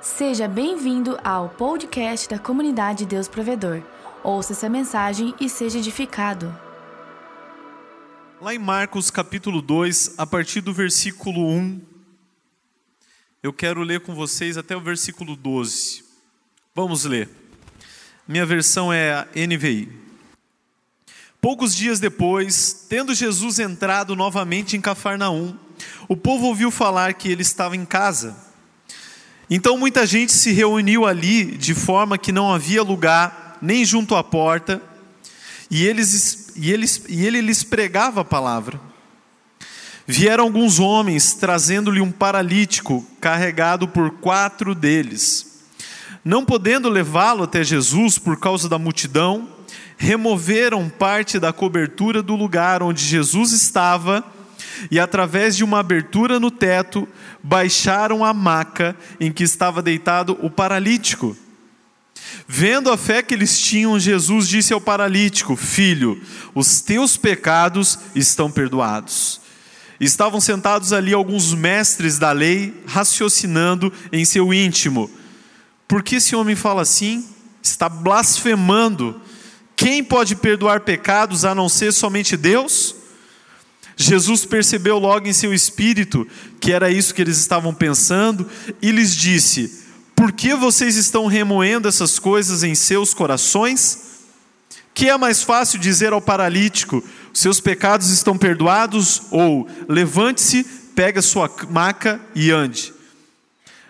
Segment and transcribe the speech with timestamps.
[0.00, 3.82] Seja bem-vindo ao podcast da comunidade Deus Provedor.
[4.22, 6.56] Ouça essa mensagem e seja edificado.
[8.40, 11.80] Lá em Marcos capítulo 2, a partir do versículo 1,
[13.42, 16.04] eu quero ler com vocês até o versículo 12.
[16.72, 17.28] Vamos ler.
[18.26, 19.90] Minha versão é a NVI.
[21.40, 25.58] Poucos dias depois, tendo Jesus entrado novamente em Cafarnaum,
[26.06, 28.47] o povo ouviu falar que ele estava em casa.
[29.50, 34.22] Então muita gente se reuniu ali, de forma que não havia lugar nem junto à
[34.22, 34.80] porta,
[35.70, 38.80] e, eles, e, eles, e ele lhes pregava a palavra.
[40.06, 45.60] Vieram alguns homens trazendo-lhe um paralítico, carregado por quatro deles.
[46.24, 49.48] Não podendo levá-lo até Jesus por causa da multidão,
[49.98, 54.24] removeram parte da cobertura do lugar onde Jesus estava
[54.90, 57.08] e, através de uma abertura no teto,
[57.42, 61.36] baixaram a maca em que estava deitado o paralítico.
[62.46, 66.20] Vendo a fé que eles tinham, Jesus disse ao paralítico: Filho,
[66.54, 69.40] os teus pecados estão perdoados.
[70.00, 75.10] Estavam sentados ali alguns mestres da lei, raciocinando em seu íntimo:
[75.86, 77.26] Por que esse homem fala assim?
[77.62, 79.20] Está blasfemando.
[79.74, 82.94] Quem pode perdoar pecados a não ser somente Deus?
[84.00, 86.24] Jesus percebeu logo em seu espírito
[86.60, 88.48] que era isso que eles estavam pensando
[88.80, 94.06] e lhes disse: Por que vocês estão remoendo essas coisas em seus corações?
[94.94, 97.02] Que é mais fácil dizer ao paralítico:
[97.34, 99.22] Seus pecados estão perdoados?
[99.32, 100.62] Ou levante-se,
[100.94, 102.94] pegue a sua maca e ande.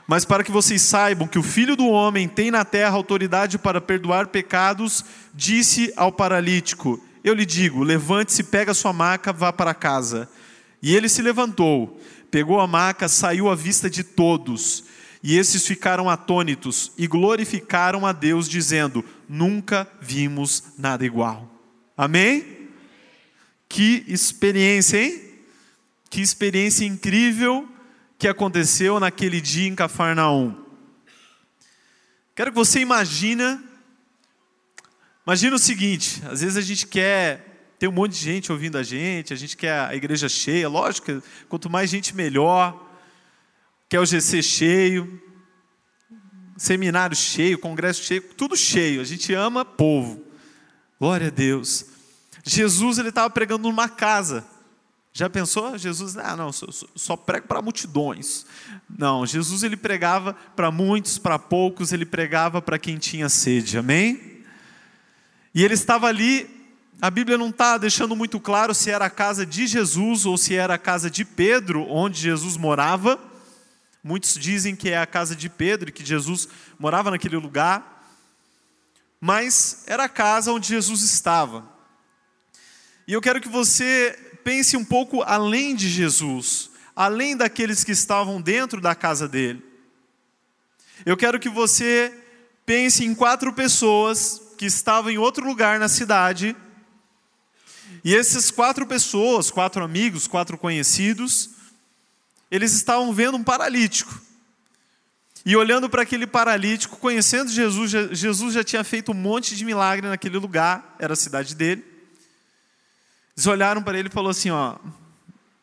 [0.07, 3.79] Mas para que vocês saibam que o Filho do Homem tem na terra autoridade para
[3.79, 10.29] perdoar pecados, disse ao paralítico: eu lhe digo: levante-se, pega sua maca, vá para casa.
[10.83, 14.85] E ele se levantou, pegou a maca, saiu à vista de todos.
[15.23, 21.51] E esses ficaram atônitos e glorificaram a Deus, dizendo: Nunca vimos nada igual.
[21.97, 22.69] Amém?
[23.69, 25.21] Que experiência, hein?
[26.09, 27.69] Que experiência incrível
[28.17, 30.55] que aconteceu naquele dia em Cafarnaum.
[32.35, 33.59] Quero que você imagine
[35.29, 38.83] Imagina o seguinte: às vezes a gente quer ter um monte de gente ouvindo a
[38.83, 42.91] gente, a gente quer a igreja cheia, lógico, quanto mais gente melhor,
[43.91, 45.23] quer o GC cheio,
[46.57, 49.03] seminário cheio, congresso cheio, tudo cheio.
[49.03, 50.25] A gente ama povo.
[50.99, 51.85] Glória a Deus.
[52.43, 54.47] Jesus ele estava pregando numa casa.
[55.13, 55.77] Já pensou?
[55.77, 58.47] Jesus, ah, não, só, só prego para multidões.
[58.89, 63.77] Não, Jesus ele pregava para muitos, para poucos, ele pregava para quem tinha sede.
[63.77, 64.38] Amém?
[65.55, 66.49] E ele estava ali,
[67.01, 70.55] a Bíblia não está deixando muito claro se era a casa de Jesus ou se
[70.55, 73.19] era a casa de Pedro, onde Jesus morava.
[74.03, 76.49] Muitos dizem que é a casa de Pedro que Jesus
[76.79, 77.97] morava naquele lugar.
[79.21, 81.69] Mas era a casa onde Jesus estava.
[83.07, 88.41] E eu quero que você pense um pouco além de Jesus, além daqueles que estavam
[88.41, 89.65] dentro da casa dele.
[91.07, 92.13] Eu quero que você
[92.67, 96.55] pense em quatro pessoas que estava em outro lugar na cidade.
[98.05, 101.51] E essas quatro pessoas, quatro amigos, quatro conhecidos,
[102.51, 104.21] eles estavam vendo um paralítico.
[105.47, 110.09] E olhando para aquele paralítico, conhecendo Jesus, Jesus já tinha feito um monte de milagre
[110.09, 111.85] naquele lugar, era a cidade dele.
[113.37, 114.77] Eles olharam para ele e falaram assim: ó,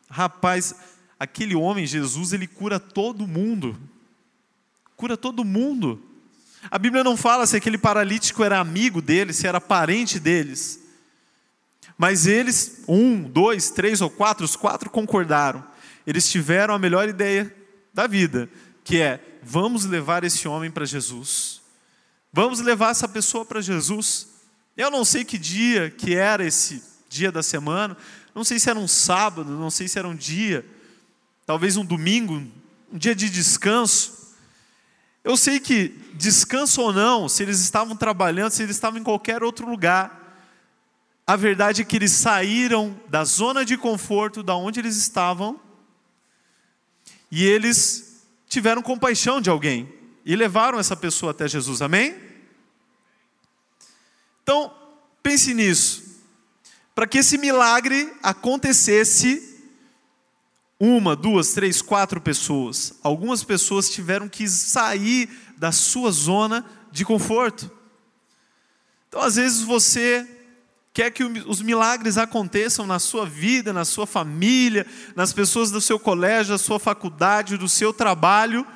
[0.08, 0.74] rapaz,
[1.20, 3.78] aquele homem, Jesus, ele cura todo mundo.
[4.96, 6.02] Cura todo mundo.
[6.70, 10.80] A Bíblia não fala se aquele paralítico era amigo deles, se era parente deles.
[11.96, 15.64] Mas eles, um, dois, três ou quatro, os quatro concordaram.
[16.06, 17.54] Eles tiveram a melhor ideia
[17.92, 18.48] da vida,
[18.84, 21.62] que é: vamos levar esse homem para Jesus.
[22.32, 24.28] Vamos levar essa pessoa para Jesus.
[24.76, 27.96] Eu não sei que dia que era esse dia da semana,
[28.34, 30.66] não sei se era um sábado, não sei se era um dia,
[31.46, 32.34] talvez um domingo,
[32.92, 34.15] um dia de descanso.
[35.26, 39.42] Eu sei que, descanso ou não, se eles estavam trabalhando, se eles estavam em qualquer
[39.42, 40.40] outro lugar,
[41.26, 45.60] a verdade é que eles saíram da zona de conforto da onde eles estavam
[47.28, 49.92] e eles tiveram compaixão de alguém
[50.24, 52.16] e levaram essa pessoa até Jesus, amém?
[54.44, 54.72] Então,
[55.24, 56.22] pense nisso.
[56.94, 59.45] Para que esse milagre acontecesse,
[60.78, 62.94] uma, duas, três, quatro pessoas.
[63.02, 67.70] Algumas pessoas tiveram que sair da sua zona de conforto.
[69.08, 70.28] Então, às vezes, você
[70.92, 75.98] quer que os milagres aconteçam na sua vida, na sua família, nas pessoas do seu
[75.98, 78.66] colégio, da sua faculdade, do seu trabalho,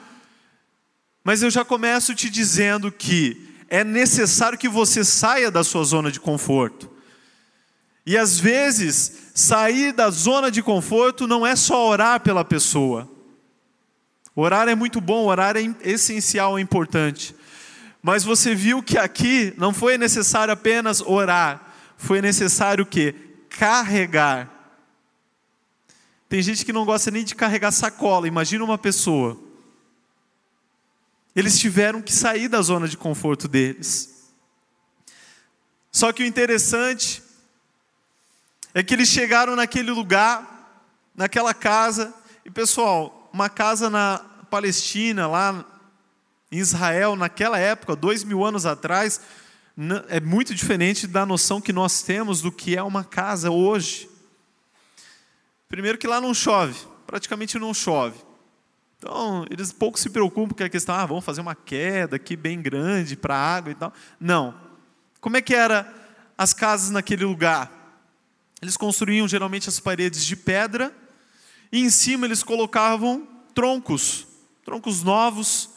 [1.22, 6.10] Mas eu já começo te dizendo que é necessário que você saia da sua zona
[6.10, 6.90] de conforto.
[8.04, 13.08] E às vezes, sair da zona de conforto não é só orar pela pessoa.
[14.34, 17.34] Orar é muito bom, orar é essencial, é importante.
[18.02, 23.14] Mas você viu que aqui não foi necessário apenas orar, foi necessário o quê?
[23.50, 24.48] Carregar.
[26.28, 29.38] Tem gente que não gosta nem de carregar sacola, imagina uma pessoa.
[31.34, 34.30] Eles tiveram que sair da zona de conforto deles.
[35.92, 37.22] Só que o interessante
[38.74, 40.82] é que eles chegaram naquele lugar,
[41.14, 42.14] naquela casa,
[42.44, 44.18] e pessoal, uma casa na
[44.50, 45.64] Palestina, lá
[46.50, 49.20] em Israel, naquela época, dois mil anos atrás,
[50.08, 54.08] é muito diferente da noção que nós temos do que é uma casa hoje.
[55.68, 56.76] Primeiro que lá não chove,
[57.06, 58.18] praticamente não chove.
[58.98, 62.60] Então, eles pouco se preocupam com a questão, ah, vamos fazer uma queda aqui bem
[62.60, 63.92] grande para a água e tal.
[64.18, 64.54] Não.
[65.20, 65.90] Como é que era
[66.36, 67.79] as casas naquele lugar?
[68.60, 70.94] Eles construíam geralmente as paredes de pedra
[71.72, 74.26] e em cima eles colocavam troncos,
[74.64, 75.70] troncos novos.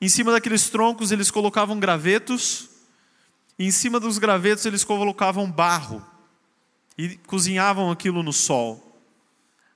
[0.00, 2.68] Em cima daqueles troncos eles colocavam gravetos
[3.58, 6.04] e em cima dos gravetos eles colocavam barro
[6.96, 9.00] e cozinhavam aquilo no sol.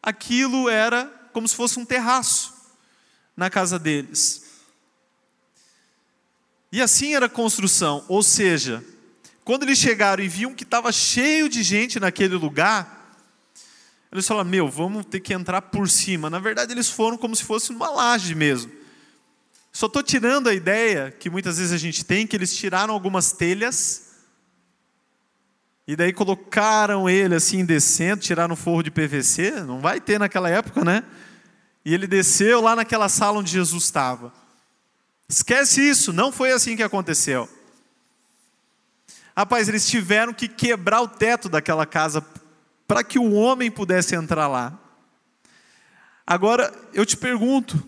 [0.02, 2.54] Aquilo era como se fosse um terraço
[3.36, 4.44] na casa deles.
[6.70, 8.84] E assim era a construção, ou seja,
[9.46, 13.16] quando eles chegaram e viam que estava cheio de gente naquele lugar,
[14.10, 16.28] eles falaram: Meu, vamos ter que entrar por cima.
[16.28, 18.72] Na verdade, eles foram como se fosse uma laje mesmo.
[19.72, 23.30] Só estou tirando a ideia que muitas vezes a gente tem, que eles tiraram algumas
[23.30, 24.16] telhas
[25.86, 30.84] e daí colocaram ele assim descendo, tiraram forro de PVC, não vai ter naquela época,
[30.84, 31.04] né?
[31.84, 34.32] E ele desceu lá naquela sala onde Jesus estava.
[35.28, 37.48] Esquece isso, não foi assim que aconteceu.
[39.36, 42.24] Rapaz, eles tiveram que quebrar o teto daquela casa
[42.88, 44.78] para que o homem pudesse entrar lá.
[46.26, 47.82] Agora, eu te pergunto: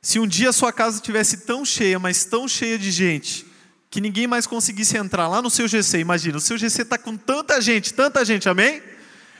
[0.00, 3.46] se um dia a sua casa estivesse tão cheia, mas tão cheia de gente,
[3.90, 7.16] que ninguém mais conseguisse entrar lá no seu GC, imagina, o seu GC está com
[7.16, 8.82] tanta gente, tanta gente, amém?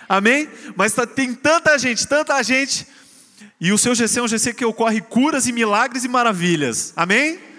[0.06, 0.48] Amém?
[0.76, 2.86] Mas tá, tem tanta gente, tanta gente,
[3.58, 7.53] e o seu GC é um GC que ocorre curas e milagres e maravilhas, amém?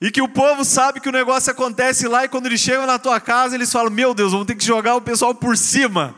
[0.00, 2.98] E que o povo sabe que o negócio acontece lá e quando eles chegam na
[2.98, 6.14] tua casa, eles falam: Meu Deus, vamos ter que jogar o pessoal por cima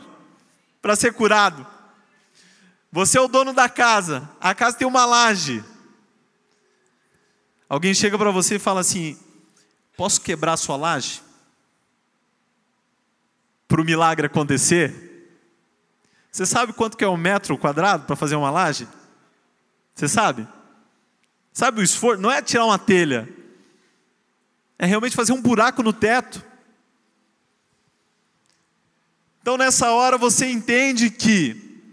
[0.81, 1.65] para ser curado.
[2.91, 5.63] Você é o dono da casa, a casa tem uma laje.
[7.69, 9.17] Alguém chega para você e fala assim:
[9.95, 11.21] Posso quebrar a sua laje?
[13.67, 15.09] Para o milagre acontecer?
[16.31, 18.87] Você sabe quanto que é um metro quadrado para fazer uma laje?
[19.95, 20.47] Você sabe?
[21.53, 22.21] Sabe o esforço?
[22.21, 23.27] Não é tirar uma telha,
[24.79, 26.41] é realmente fazer um buraco no teto.
[29.41, 31.83] Então nessa hora você entende que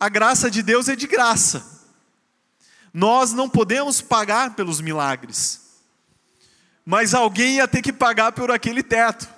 [0.00, 1.76] a graça de Deus é de graça.
[2.92, 5.60] Nós não podemos pagar pelos milagres,
[6.86, 9.28] mas alguém ia ter que pagar por aquele teto.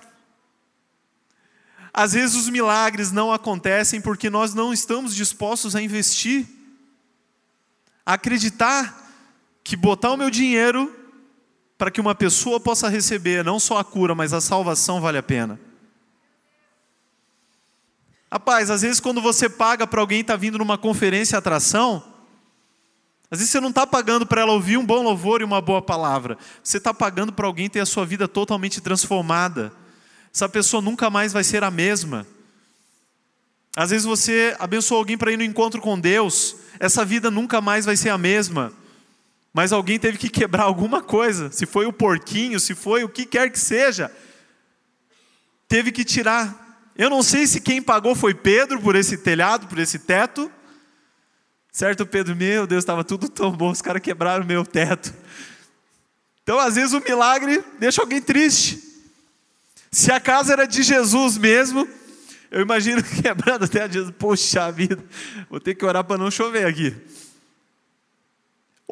[1.93, 6.47] Às vezes os milagres não acontecem porque nós não estamos dispostos a investir,
[8.07, 9.11] a acreditar
[9.65, 11.00] que botar o meu dinheiro
[11.81, 15.23] para que uma pessoa possa receber não só a cura, mas a salvação vale a
[15.23, 15.59] pena.
[18.31, 22.05] Rapaz, às vezes quando você paga para alguém estar tá vindo numa conferência atração,
[23.31, 25.81] às vezes você não está pagando para ela ouvir um bom louvor e uma boa
[25.81, 26.37] palavra.
[26.63, 29.73] Você está pagando para alguém ter a sua vida totalmente transformada.
[30.35, 32.27] Essa pessoa nunca mais vai ser a mesma.
[33.75, 37.87] Às vezes você abençoa alguém para ir no encontro com Deus, essa vida nunca mais
[37.87, 38.71] vai ser a mesma.
[39.53, 43.27] Mas alguém teve que quebrar alguma coisa, se foi o porquinho, se foi o que
[43.27, 44.11] quer que seja,
[45.67, 46.93] teve que tirar.
[46.97, 50.51] Eu não sei se quem pagou foi Pedro por esse telhado, por esse teto.
[51.73, 52.37] Certo, Pedro?
[52.37, 55.13] Meu Deus, estava tudo tão bom, os caras quebraram meu teto.
[56.43, 58.81] Então, às vezes, o milagre deixa alguém triste.
[59.91, 61.89] Se a casa era de Jesus mesmo,
[62.51, 65.03] eu imagino quebrando até a Jesus, poxa vida,
[65.49, 66.95] vou ter que orar para não chover aqui.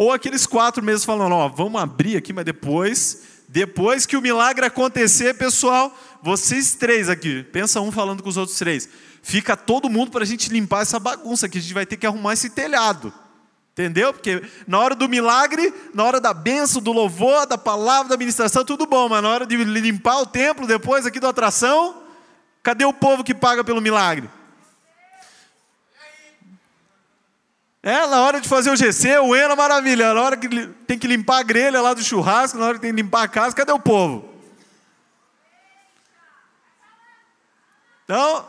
[0.01, 4.65] Ou aqueles quatro meses falando, ó, vamos abrir aqui, mas depois, depois que o milagre
[4.65, 8.89] acontecer, pessoal, vocês três aqui, pensa um falando com os outros três,
[9.25, 12.07] fica todo mundo para a gente limpar essa bagunça, que a gente vai ter que
[12.07, 13.13] arrumar esse telhado.
[13.73, 14.15] Entendeu?
[14.15, 18.65] Porque na hora do milagre, na hora da benção, do louvor, da palavra, da ministração,
[18.65, 22.05] tudo bom, mas na hora de limpar o templo, depois aqui da atração,
[22.63, 24.31] cadê o povo que paga pelo milagre?
[27.89, 30.13] É, na hora de fazer o GC, o Ena maravilha.
[30.13, 32.95] Na hora que tem que limpar a grelha lá do churrasco, na hora que tem
[32.95, 34.29] que limpar a casa, cadê o povo?
[38.05, 38.45] Então,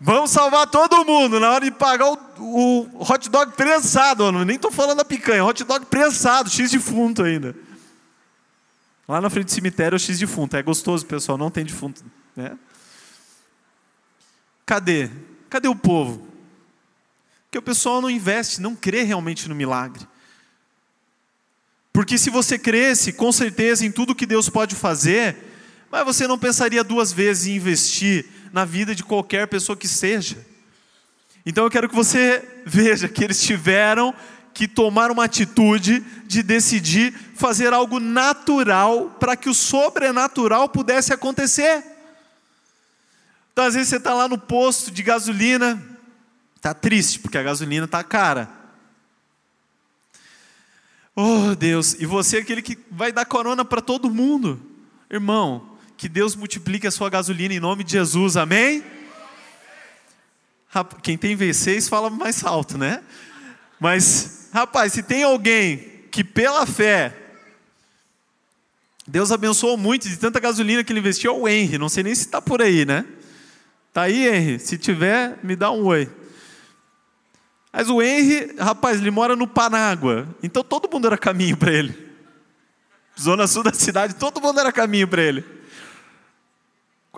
[0.00, 4.32] vamos salvar todo mundo na hora de pagar o, o hot dog prensado.
[4.32, 7.54] nem estou falando da picanha, hot dog prensado, X defunto ainda.
[9.06, 10.56] Lá na frente do cemitério é o X defunto.
[10.56, 12.02] É gostoso, pessoal, não tem defunto.
[12.34, 12.58] Né?
[14.64, 15.10] Cadê?
[15.50, 16.27] Cadê o povo?
[17.48, 20.06] Porque o pessoal não investe, não crê realmente no milagre.
[21.90, 25.34] Porque se você cresce, com certeza, em tudo que Deus pode fazer,
[25.90, 30.46] mas você não pensaria duas vezes em investir na vida de qualquer pessoa que seja.
[31.46, 34.14] Então eu quero que você veja que eles tiveram
[34.52, 41.82] que tomar uma atitude de decidir fazer algo natural para que o sobrenatural pudesse acontecer.
[43.52, 45.82] Então, às vezes, você está lá no posto de gasolina,
[46.58, 48.50] está triste, porque a gasolina está cara.
[51.14, 54.60] Oh, Deus, e você é aquele que vai dar corona para todo mundo.
[55.10, 58.84] Irmão, que Deus multiplique a sua gasolina em nome de Jesus, amém?
[61.02, 63.02] Quem tem V6 fala mais alto, né?
[63.80, 67.16] Mas, rapaz, se tem alguém que pela fé,
[69.06, 71.78] Deus abençoou muito de tanta gasolina que ele investiu, é o Henry.
[71.78, 73.04] Não sei nem se está por aí, né?
[73.92, 74.58] Tá aí, Henry?
[74.58, 76.08] Se tiver, me dá um oi.
[77.72, 80.28] Mas o Henry, rapaz, ele mora no Panágua.
[80.42, 82.08] Então todo mundo era caminho para ele.
[83.20, 85.58] Zona sul da cidade, todo mundo era caminho para ele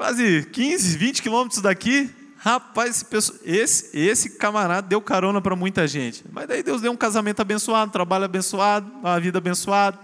[0.01, 2.09] quase 15, 20 quilômetros daqui.
[2.39, 3.05] Rapaz,
[3.45, 6.25] esse, esse camarada deu carona para muita gente.
[6.33, 9.99] Mas daí Deus deu um casamento abençoado, um trabalho abençoado, uma vida abençoada.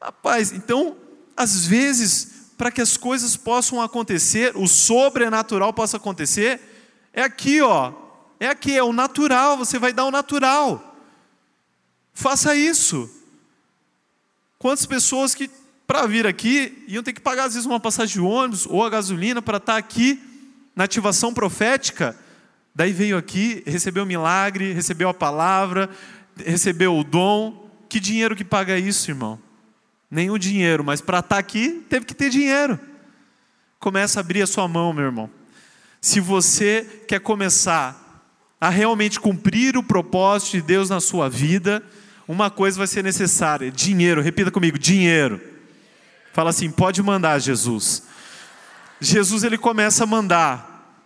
[0.00, 0.96] Rapaz, então,
[1.36, 6.60] às vezes, para que as coisas possam acontecer, o sobrenatural possa acontecer,
[7.12, 7.92] é aqui, ó.
[8.44, 10.94] É aqui, é o natural, você vai dar o natural.
[12.12, 13.10] Faça isso.
[14.58, 15.50] Quantas pessoas que
[15.86, 18.90] para vir aqui, iam ter que pagar às vezes uma passagem de ônibus ou a
[18.90, 20.22] gasolina para estar tá aqui
[20.76, 22.14] na ativação profética.
[22.74, 25.88] Daí veio aqui, recebeu o milagre, recebeu a palavra,
[26.36, 27.70] recebeu o dom.
[27.88, 29.38] Que dinheiro que paga isso, irmão?
[30.10, 32.78] Nenhum dinheiro, mas para estar tá aqui teve que ter dinheiro.
[33.78, 35.30] Começa a abrir a sua mão, meu irmão.
[35.98, 38.03] Se você quer começar
[38.64, 41.82] a realmente cumprir o propósito de Deus na sua vida,
[42.26, 44.22] uma coisa vai ser necessária: dinheiro.
[44.22, 45.38] Repita comigo: dinheiro.
[46.32, 48.04] Fala assim: pode mandar, Jesus.
[48.98, 50.96] Jesus ele começa a mandar,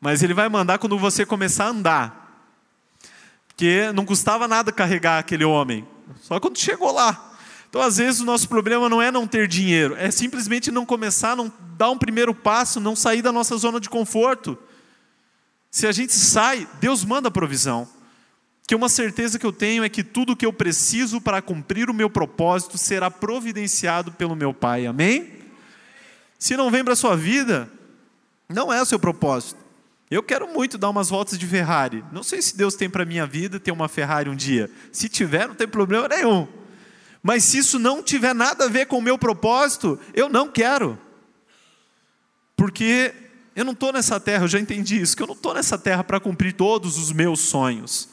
[0.00, 2.46] mas ele vai mandar quando você começar a andar,
[3.48, 5.84] porque não custava nada carregar aquele homem,
[6.20, 7.32] só quando chegou lá.
[7.68, 11.34] Então, às vezes, o nosso problema não é não ter dinheiro, é simplesmente não começar,
[11.34, 14.56] não dar um primeiro passo, não sair da nossa zona de conforto.
[15.72, 17.88] Se a gente sai, Deus manda a provisão
[18.66, 21.88] que uma certeza que eu tenho é que tudo o que eu preciso para cumprir
[21.88, 24.86] o meu propósito será providenciado pelo meu Pai.
[24.86, 25.32] Amém?
[26.38, 27.70] Se não vem para a sua vida,
[28.50, 29.58] não é o seu propósito.
[30.10, 32.04] Eu quero muito dar umas voltas de Ferrari.
[32.12, 34.70] Não sei se Deus tem para minha vida ter uma Ferrari um dia.
[34.92, 36.46] Se tiver, não tem problema nenhum.
[37.22, 40.98] Mas se isso não tiver nada a ver com o meu propósito, eu não quero.
[42.54, 43.21] Porque
[43.54, 46.02] eu não estou nessa terra, eu já entendi isso, que eu não estou nessa terra
[46.02, 48.12] para cumprir todos os meus sonhos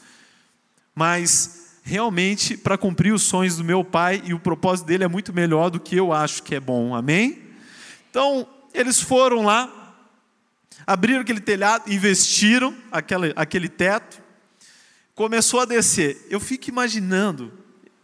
[0.94, 5.32] mas realmente para cumprir os sonhos do meu pai e o propósito dele é muito
[5.32, 7.40] melhor do que eu acho que é bom, amém?
[8.10, 9.96] Então, eles foram lá,
[10.86, 14.20] abriram aquele telhado, investiram aquele, aquele teto,
[15.14, 16.26] começou a descer.
[16.28, 17.52] Eu fico imaginando,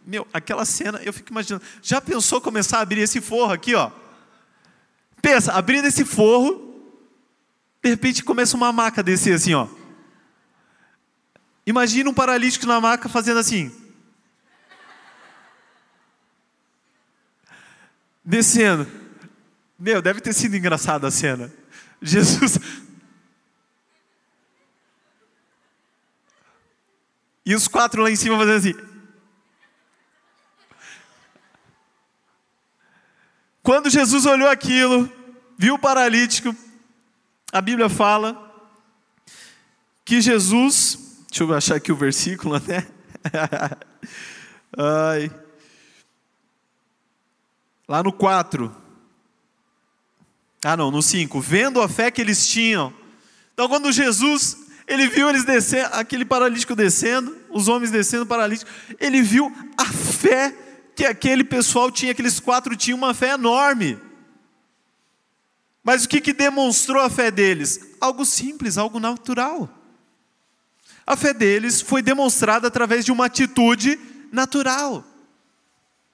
[0.05, 3.91] meu, aquela cena, eu fico imaginando, já pensou começar a abrir esse forro aqui, ó?
[5.21, 6.66] Pensa, abrindo esse forro,
[7.87, 9.67] de repente começa uma maca a descer assim, ó.
[11.65, 13.71] Imagina um paralítico na maca fazendo assim.
[18.23, 18.85] Descendo.
[19.79, 21.53] Meu, deve ter sido engraçada a cena.
[22.01, 22.59] Jesus.
[27.45, 28.87] E os quatro lá em cima fazendo assim.
[33.63, 35.11] Quando Jesus olhou aquilo,
[35.57, 36.53] viu o paralítico,
[37.57, 38.43] a Bíblia fala
[40.05, 42.87] que Jesus Deixa eu achar aqui o versículo até.
[44.75, 45.31] Ai.
[47.87, 48.75] Lá no 4.
[50.65, 51.39] Ah, não, no 5.
[51.39, 52.93] Vendo a fé que eles tinham.
[53.53, 59.21] Então, quando Jesus, ele viu eles descendo, aquele paralítico descendo, os homens descendo paralítico, ele
[59.21, 60.55] viu a fé
[60.95, 63.99] que aquele pessoal tinha, aqueles quatro tinham uma fé enorme.
[65.87, 67.79] Mas o que, que demonstrou a fé deles?
[68.01, 69.69] Algo simples, algo natural
[71.05, 73.97] A fé deles foi demonstrada através de uma atitude
[74.29, 75.01] natural.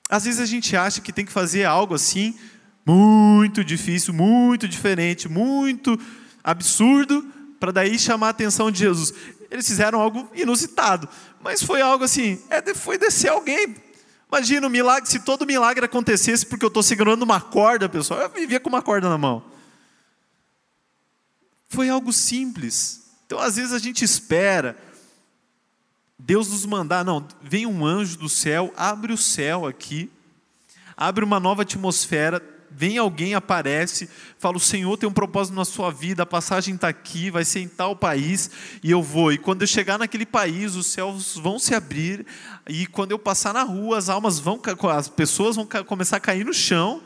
[0.08, 2.38] Às vezes a gente acha que tem que fazer algo assim,
[2.86, 6.00] muito difícil, muito diferente, muito
[6.44, 7.26] absurdo,
[7.60, 9.12] para daí chamar a atenção de Jesus.
[9.50, 11.10] Eles fizeram algo inusitado,
[11.42, 13.76] mas foi algo assim, é, foi descer alguém.
[14.28, 18.30] Imagina o milagre, se todo milagre acontecesse porque eu estou segurando uma corda, pessoal, eu
[18.30, 19.52] vivia com uma corda na mão.
[21.74, 23.04] Foi algo simples.
[23.26, 24.78] Então, às vezes a gente espera
[26.26, 30.10] Deus nos mandar, não, vem um anjo do céu, abre o céu aqui,
[30.96, 35.92] abre uma nova atmosfera, vem alguém, aparece, fala: O Senhor tem um propósito na sua
[35.92, 38.50] vida, a passagem está aqui, vai ser em tal país,
[38.82, 39.34] e eu vou.
[39.34, 42.26] E quando eu chegar naquele país, os céus vão se abrir,
[42.70, 44.62] e quando eu passar na rua, as almas vão,
[44.96, 47.02] as pessoas vão começar a cair no chão,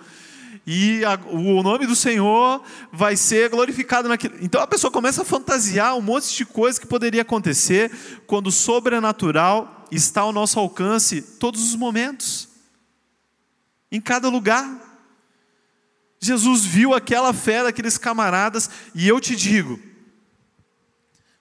[0.69, 4.35] e a, o nome do Senhor vai ser glorificado naquilo.
[4.41, 7.89] Então a pessoa começa a fantasiar um monte de coisa que poderia acontecer
[8.27, 12.49] quando o sobrenatural está ao nosso alcance todos os momentos,
[13.89, 14.69] em cada lugar.
[16.19, 19.79] Jesus viu aquela fé daqueles camaradas, e eu te digo,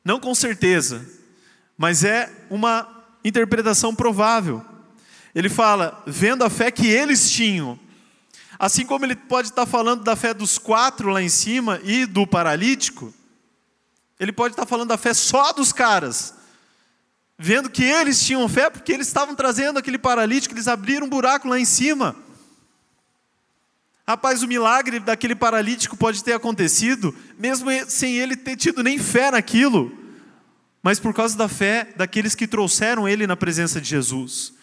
[0.04, 1.04] não com certeza,
[1.76, 4.64] mas é uma interpretação provável.
[5.34, 7.76] Ele fala, vendo a fé que eles tinham,
[8.58, 12.26] assim como ele pode estar falando da fé dos quatro lá em cima e do
[12.26, 13.12] paralítico,
[14.18, 16.34] ele pode estar falando da fé só dos caras,
[17.38, 21.48] vendo que eles tinham fé, porque eles estavam trazendo aquele paralítico, eles abriram um buraco
[21.48, 22.16] lá em cima.
[24.08, 29.32] Rapaz, o milagre daquele paralítico pode ter acontecido, mesmo sem ele ter tido nem fé
[29.32, 29.92] naquilo,
[30.80, 34.54] mas por causa da fé daqueles que trouxeram ele na presença de Jesus.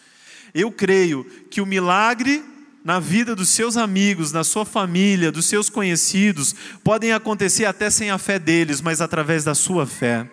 [0.54, 2.42] Eu creio que o milagre
[2.84, 8.10] na vida dos seus amigos, na sua família, dos seus conhecidos, podem acontecer até sem
[8.10, 10.30] a fé deles, mas através da sua fé.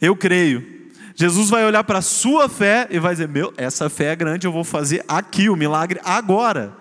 [0.00, 0.82] Eu creio.
[1.14, 4.48] Jesus vai olhar para a sua fé e vai dizer: Meu, essa fé é grande,
[4.48, 6.76] eu vou fazer aqui o milagre agora.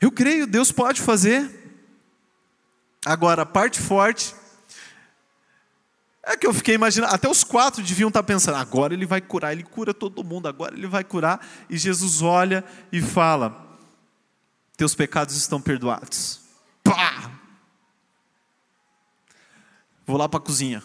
[0.00, 1.48] Eu creio, Deus pode fazer.
[3.06, 4.34] Agora, a parte forte
[6.24, 9.52] é que eu fiquei imaginando, até os quatro deviam estar pensando, agora ele vai curar,
[9.52, 11.44] ele cura todo mundo, agora ele vai curar.
[11.68, 13.78] E Jesus olha e fala:
[14.76, 16.40] Teus pecados estão perdoados.
[16.84, 17.30] Pá!
[20.06, 20.82] Vou lá para a cozinha.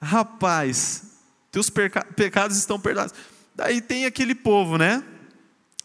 [0.00, 1.04] Rapaz,
[1.50, 3.14] teus pecados estão perdoados.
[3.54, 5.04] Daí tem aquele povo, né?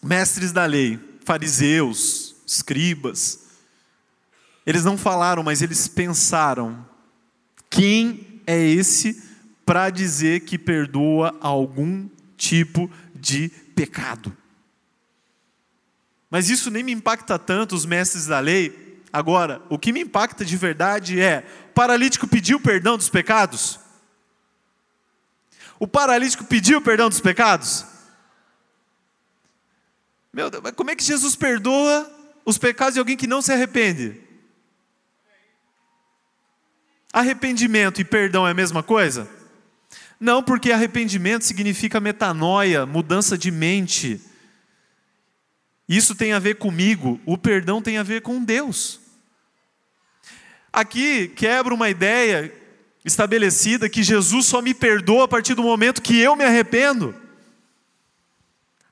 [0.02, 3.47] mestres da lei, fariseus, escribas,
[4.68, 6.86] eles não falaram, mas eles pensaram:
[7.70, 9.24] quem é esse
[9.66, 14.36] para dizer que perdoa algum tipo de pecado?
[16.30, 19.02] Mas isso nem me impacta tanto, os mestres da lei.
[19.14, 23.80] Agora, o que me impacta de verdade é: o paralítico pediu perdão dos pecados?
[25.80, 27.86] O paralítico pediu perdão dos pecados?
[30.34, 32.12] Meu Deus, mas como é que Jesus perdoa
[32.44, 34.27] os pecados de alguém que não se arrepende?
[37.18, 39.28] Arrependimento e perdão é a mesma coisa?
[40.20, 44.22] Não, porque arrependimento significa metanoia, mudança de mente.
[45.90, 49.00] Isso tem a ver comigo, o perdão tem a ver com Deus.
[50.72, 52.54] Aqui quebra uma ideia
[53.04, 57.16] estabelecida que Jesus só me perdoa a partir do momento que eu me arrependo.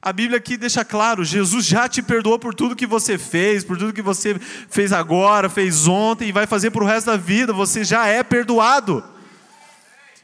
[0.05, 3.75] A Bíblia aqui deixa claro: Jesus já te perdoou por tudo que você fez, por
[3.75, 4.37] tudo que você
[4.69, 7.51] fez agora, fez ontem e vai fazer para o resto da vida.
[7.51, 9.03] Você já é perdoado.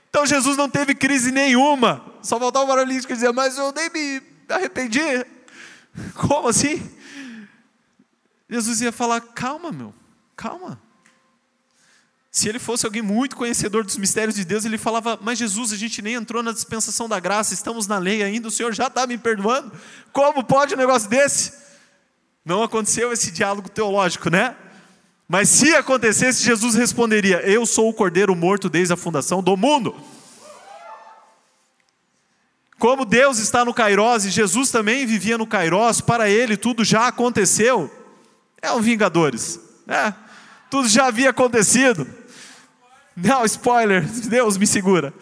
[0.07, 2.05] Então Jesus não teve crise nenhuma.
[2.21, 4.99] Só faltava o paralítico dizer: Mas eu nem me arrependi.
[6.13, 6.87] Como assim?
[8.47, 9.95] Jesus ia falar: Calma, meu,
[10.35, 10.79] calma.
[12.31, 15.75] Se ele fosse alguém muito conhecedor dos mistérios de Deus, ele falava: Mas Jesus, a
[15.75, 19.05] gente nem entrou na dispensação da graça, estamos na lei ainda, o Senhor já está
[19.05, 19.69] me perdoando.
[20.13, 21.51] Como pode um negócio desse?
[22.45, 24.55] Não aconteceu esse diálogo teológico, né?
[25.27, 29.93] Mas se acontecesse, Jesus responderia: Eu sou o cordeiro morto desde a fundação do mundo.
[32.79, 37.07] Como Deus está no Cairós e Jesus também vivia no Cairós, para ele tudo já
[37.07, 37.91] aconteceu.
[38.61, 40.15] É um Vingadores, né?
[40.69, 42.20] Tudo já havia acontecido.
[43.15, 45.13] Não, spoiler, Deus me segura.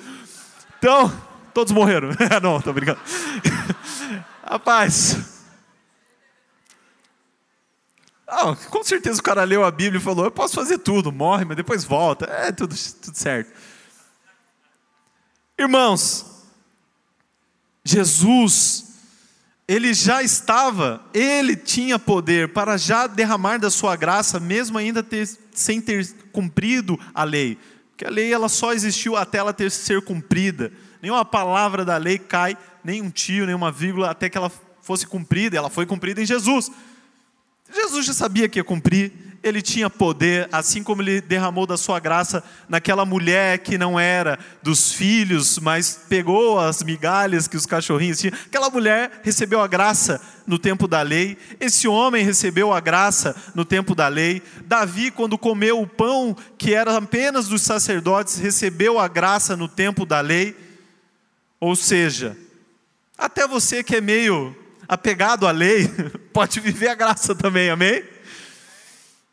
[0.78, 1.12] Então,
[1.54, 2.10] todos morreram.
[2.42, 3.00] Não, tô brincando.
[4.44, 5.40] Rapaz.
[8.28, 11.46] Ah, com certeza o cara leu a Bíblia e falou: Eu posso fazer tudo, morre,
[11.46, 12.26] mas depois volta.
[12.26, 13.52] É tudo, tudo certo.
[15.58, 16.26] Irmãos,
[17.84, 18.90] Jesus
[19.70, 25.30] ele já estava, ele tinha poder para já derramar da sua graça, mesmo ainda ter,
[25.54, 27.56] sem ter cumprido a lei.
[28.00, 30.72] Porque a lei ela só existiu até ela ter ser cumprida.
[31.02, 34.50] Nenhuma palavra da lei cai, nem um tio, nenhuma vírgula, até que ela
[34.82, 35.58] fosse cumprida.
[35.58, 36.72] Ela foi cumprida em Jesus.
[37.74, 42.00] Jesus já sabia que ia cumprir, ele tinha poder, assim como ele derramou da sua
[42.00, 48.20] graça naquela mulher que não era dos filhos, mas pegou as migalhas que os cachorrinhos
[48.20, 48.36] tinham.
[48.46, 53.64] Aquela mulher recebeu a graça no tempo da lei, esse homem recebeu a graça no
[53.64, 54.42] tempo da lei.
[54.66, 60.06] Davi, quando comeu o pão que era apenas dos sacerdotes, recebeu a graça no tempo
[60.06, 60.56] da lei.
[61.60, 62.36] Ou seja,
[63.18, 64.56] até você que é meio
[64.90, 65.88] apegado à lei,
[66.34, 68.04] pode viver a graça também, amém?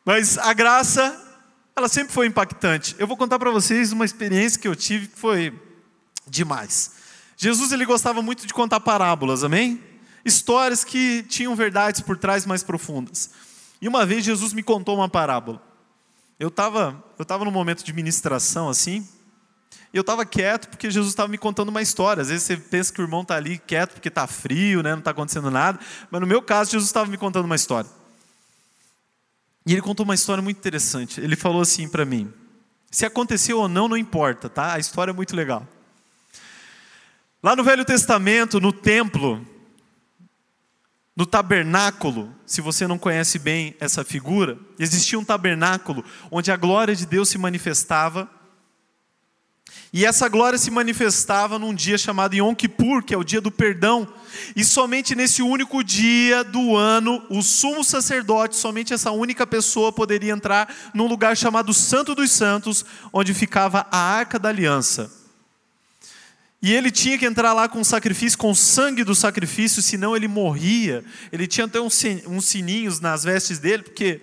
[0.04, 1.18] Mas a graça,
[1.74, 2.94] ela sempre foi impactante.
[2.98, 5.58] Eu vou contar para vocês uma experiência que eu tive que foi
[6.28, 6.92] demais.
[7.38, 9.82] Jesus ele gostava muito de contar parábolas, amém?
[10.24, 13.30] Histórias que tinham verdades por trás mais profundas.
[13.80, 15.62] E uma vez Jesus me contou uma parábola.
[16.38, 19.08] Eu estava eu tava num momento de ministração assim,
[19.92, 22.20] e eu estava quieto porque Jesus estava me contando uma história.
[22.20, 24.90] Às vezes você pensa que o irmão está ali quieto porque está frio, né?
[24.90, 25.78] não está acontecendo nada.
[26.10, 27.88] Mas no meu caso, Jesus estava me contando uma história.
[29.64, 31.20] E ele contou uma história muito interessante.
[31.20, 32.32] Ele falou assim para mim:
[32.90, 34.74] se aconteceu ou não, não importa, tá?
[34.74, 35.66] A história é muito legal.
[37.42, 39.46] Lá no Velho Testamento, no templo,
[41.16, 46.94] no tabernáculo, se você não conhece bem essa figura, existia um tabernáculo onde a glória
[46.94, 48.28] de Deus se manifestava
[49.92, 53.50] e essa glória se manifestava num dia chamado Yom Kippur, que é o dia do
[53.50, 54.06] perdão.
[54.54, 60.32] E somente nesse único dia do ano, o sumo sacerdote, somente essa única pessoa poderia
[60.32, 65.10] entrar num lugar chamado Santo dos Santos, onde ficava a arca da aliança.
[66.60, 70.26] E ele tinha que entrar lá com sacrifício, com o sangue do sacrifício, senão ele
[70.26, 71.04] morria.
[71.30, 74.20] Ele tinha até uns sininhos nas vestes dele, porque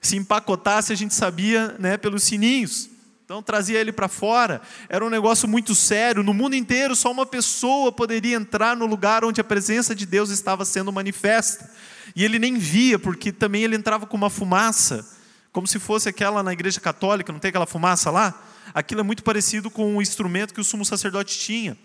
[0.00, 2.90] se empacotasse a gente sabia né, pelos sininhos.
[3.26, 4.62] Então trazia ele para fora.
[4.88, 6.22] Era um negócio muito sério.
[6.22, 10.30] No mundo inteiro, só uma pessoa poderia entrar no lugar onde a presença de Deus
[10.30, 11.68] estava sendo manifesta.
[12.14, 15.04] E ele nem via, porque também ele entrava com uma fumaça,
[15.50, 18.32] como se fosse aquela na igreja católica, não tem aquela fumaça lá?
[18.72, 21.76] Aquilo é muito parecido com o instrumento que o sumo sacerdote tinha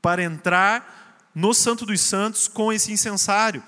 [0.00, 3.64] para entrar no Santo dos Santos com esse incensário.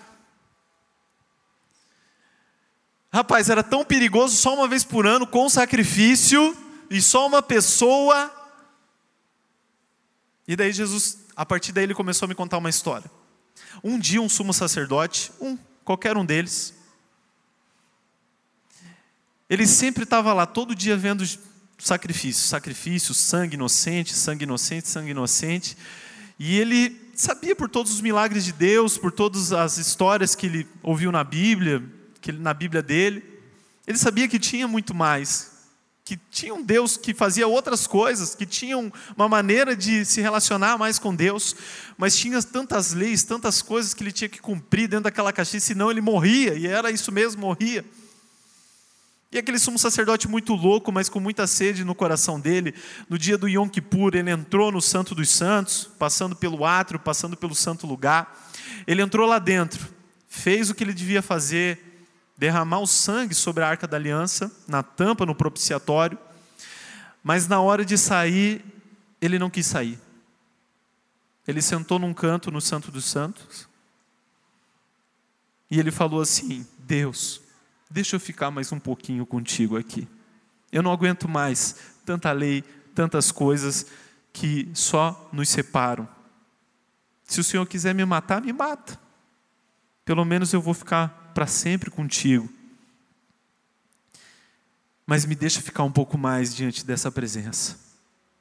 [3.12, 6.56] Rapaz, era tão perigoso só uma vez por ano com sacrifício
[6.90, 8.30] e só uma pessoa.
[10.46, 13.10] E daí Jesus, a partir daí ele começou a me contar uma história.
[13.82, 16.74] Um dia um sumo sacerdote, um, qualquer um deles,
[19.50, 21.24] ele sempre estava lá, todo dia vendo
[21.76, 25.76] sacrifício, sacrifício, sangue inocente, sangue inocente, sangue inocente.
[26.38, 30.68] E ele sabia por todos os milagres de Deus, por todas as histórias que ele
[30.84, 31.82] ouviu na Bíblia,
[32.20, 33.24] que ele, na Bíblia dele.
[33.88, 35.49] Ele sabia que tinha muito mais,
[36.04, 38.76] que tinha um Deus que fazia outras coisas, que tinha
[39.16, 41.54] uma maneira de se relacionar mais com Deus,
[41.96, 45.90] mas tinha tantas leis, tantas coisas que ele tinha que cumprir dentro daquela caixinha, senão
[45.90, 47.84] ele morria, e era isso mesmo, morria.
[49.32, 52.74] E aquele sumo sacerdote muito louco, mas com muita sede no coração dele,
[53.08, 57.36] no dia do Yom Kippur, ele entrou no Santo dos Santos, passando pelo átrio, passando
[57.36, 58.50] pelo santo lugar.
[58.88, 59.88] Ele entrou lá dentro,
[60.28, 61.89] fez o que ele devia fazer,
[62.40, 66.18] derramar o sangue sobre a arca da aliança, na tampa, no propiciatório,
[67.22, 68.64] mas na hora de sair,
[69.20, 70.00] ele não quis sair.
[71.46, 73.68] Ele sentou num canto no Santo dos Santos
[75.70, 77.42] e ele falou assim: Deus,
[77.90, 80.08] deixa eu ficar mais um pouquinho contigo aqui.
[80.72, 81.76] Eu não aguento mais
[82.06, 82.62] tanta lei,
[82.94, 83.84] tantas coisas
[84.32, 86.08] que só nos separam.
[87.22, 88.98] Se o Senhor quiser me matar, me mata.
[90.06, 92.48] Pelo menos eu vou ficar para sempre contigo.
[95.06, 97.78] Mas me deixa ficar um pouco mais diante dessa presença.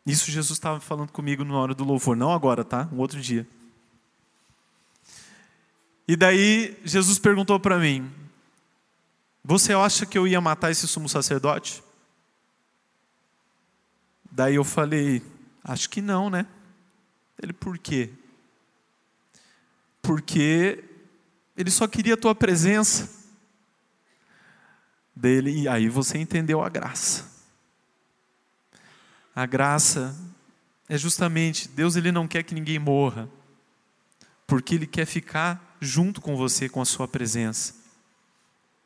[0.06, 2.88] Isso Jesus estava falando comigo na hora do louvor, não agora, tá?
[2.92, 3.48] Um outro dia.
[6.08, 8.12] E daí Jesus perguntou para mim:
[9.44, 11.84] Você acha que eu ia matar esse sumo sacerdote?
[14.32, 15.22] Daí eu falei:
[15.64, 16.48] Acho que não, né?
[17.42, 18.10] Ele, por quê?
[20.02, 20.84] Porque
[21.60, 23.20] ele só queria a tua presença.
[25.14, 27.30] Dele, e aí você entendeu a graça.
[29.36, 30.16] A graça
[30.88, 33.30] é justamente Deus ele não quer que ninguém morra,
[34.48, 37.76] porque ele quer ficar junto com você com a sua presença.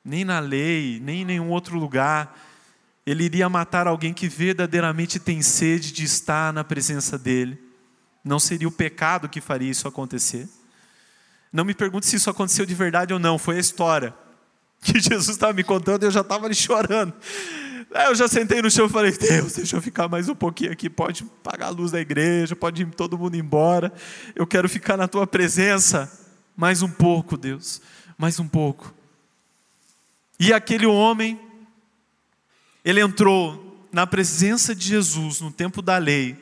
[0.03, 2.36] Nem na lei, nem em nenhum outro lugar
[3.05, 7.62] ele iria matar alguém que verdadeiramente tem sede de estar na presença dele.
[8.23, 10.49] Não seria o pecado que faria isso acontecer.
[11.53, 14.15] Não me pergunte se isso aconteceu de verdade ou não, foi a história
[14.81, 17.13] que Jesus estava me contando e eu já estava ali chorando.
[17.93, 20.71] Aí eu já sentei no chão e falei: Deus, deixa eu ficar mais um pouquinho
[20.71, 20.89] aqui.
[20.89, 23.93] Pode pagar a luz da igreja, pode ir todo mundo embora.
[24.35, 26.11] Eu quero ficar na tua presença
[26.57, 27.79] mais um pouco, Deus,
[28.17, 28.91] mais um pouco.
[30.39, 31.39] E aquele homem,
[32.83, 36.35] ele entrou na presença de Jesus no tempo da lei,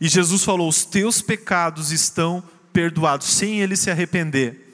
[0.00, 4.68] e Jesus falou: Os teus pecados estão perdoados, sem ele se arrepender.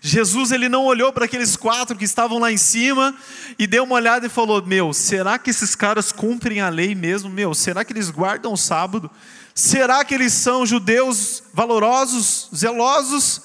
[0.00, 3.14] Jesus ele não olhou para aqueles quatro que estavam lá em cima
[3.58, 7.30] e deu uma olhada e falou: Meu, será que esses caras cumprem a lei mesmo?
[7.30, 9.10] Meu, será que eles guardam o sábado?
[9.54, 13.42] Será que eles são judeus valorosos, zelosos?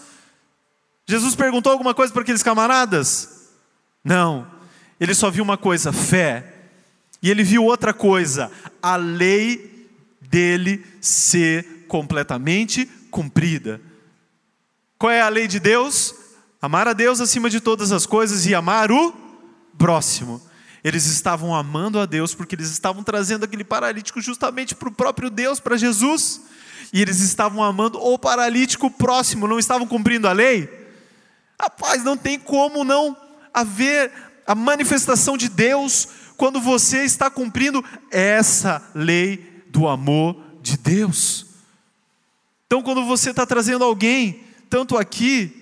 [1.07, 3.49] Jesus perguntou alguma coisa para aqueles camaradas?
[4.03, 4.47] Não,
[4.99, 6.55] ele só viu uma coisa: fé.
[7.21, 9.87] E ele viu outra coisa: a lei
[10.21, 13.81] dele ser completamente cumprida.
[14.97, 16.13] Qual é a lei de Deus?
[16.61, 19.13] Amar a Deus acima de todas as coisas e amar o
[19.77, 20.41] próximo.
[20.83, 25.29] Eles estavam amando a Deus porque eles estavam trazendo aquele paralítico justamente para o próprio
[25.29, 26.41] Deus, para Jesus.
[26.91, 30.69] E eles estavam amando o paralítico próximo, não estavam cumprindo a lei?
[31.59, 33.15] Rapaz, não tem como não
[33.53, 34.11] haver
[34.47, 41.48] a manifestação de Deus quando você está cumprindo essa lei do amor de Deus.
[42.69, 45.59] Então, quando você está trazendo alguém, tanto aqui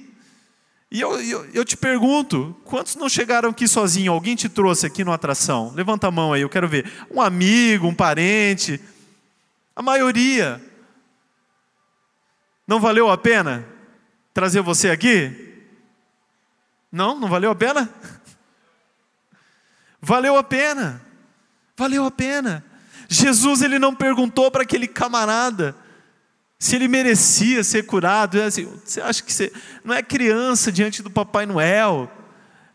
[0.91, 4.13] e eu, eu, eu, te pergunto: quantos não chegaram aqui sozinhos?
[4.13, 5.72] Alguém te trouxe aqui no atração?
[5.74, 6.91] Levanta a mão aí, eu quero ver.
[7.10, 8.78] Um amigo, um parente.
[9.74, 10.62] A maioria.
[12.67, 13.65] Não valeu a pena
[14.34, 15.65] trazer você aqui?
[16.91, 17.17] Não?
[17.17, 17.89] Não valeu a pena?
[20.02, 21.02] Valeu a pena.
[21.78, 22.63] Valeu a pena.
[23.08, 25.74] Jesus ele não perguntou para aquele camarada
[26.60, 29.52] se ele merecia ser curado, é assim, você acha que você
[29.84, 32.12] não é criança diante do Papai Noel?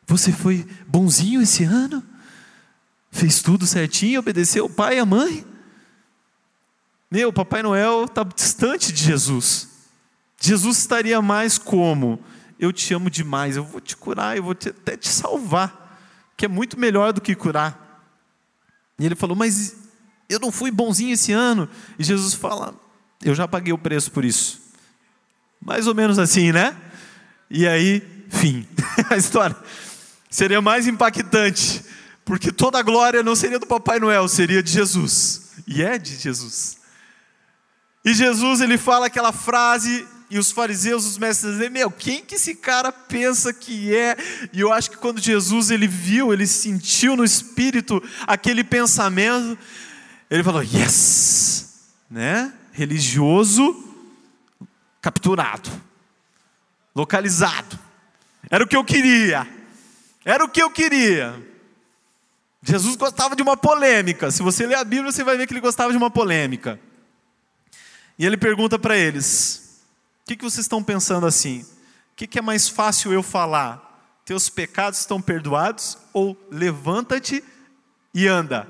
[0.06, 2.02] Você foi bonzinho esse ano?
[3.10, 5.44] Fez tudo certinho, obedeceu o pai e a mãe?
[7.10, 9.68] Meu, o Papai Noel está distante de Jesus.
[10.40, 12.22] Jesus estaria mais como?
[12.58, 15.98] Eu te amo demais, eu vou te curar, eu vou te, até te salvar,
[16.36, 18.04] que é muito melhor do que curar.
[18.98, 19.76] E ele falou, mas
[20.28, 21.68] eu não fui bonzinho esse ano.
[21.98, 22.74] E Jesus fala,
[23.24, 24.60] eu já paguei o preço por isso.
[25.60, 26.76] Mais ou menos assim, né?
[27.50, 28.66] E aí, fim.
[29.10, 29.56] a história
[30.32, 31.84] seria mais impactante,
[32.24, 35.52] porque toda a glória não seria do Papai Noel, seria de Jesus.
[35.66, 36.78] E é de Jesus.
[38.04, 42.36] E Jesus ele fala aquela frase e os fariseus, os mestres dizem: "Meu, quem que
[42.36, 44.16] esse cara pensa que é?"
[44.52, 49.58] E eu acho que quando Jesus ele viu, ele sentiu no espírito aquele pensamento,
[50.30, 51.74] ele falou: "Yes!"
[52.10, 52.52] Né?
[52.72, 53.88] Religioso
[55.00, 55.70] capturado,
[56.94, 57.78] localizado.
[58.50, 59.46] Era o que eu queria.
[60.24, 61.40] Era o que eu queria.
[62.62, 64.30] Jesus gostava de uma polêmica.
[64.30, 66.78] Se você ler a Bíblia, você vai ver que ele gostava de uma polêmica.
[68.18, 69.82] E ele pergunta para eles:
[70.22, 71.62] O que, que vocês estão pensando assim?
[72.12, 74.20] O que, que é mais fácil eu falar?
[74.24, 75.98] Teus pecados estão perdoados?
[76.12, 77.42] Ou levanta-te
[78.14, 78.68] e anda?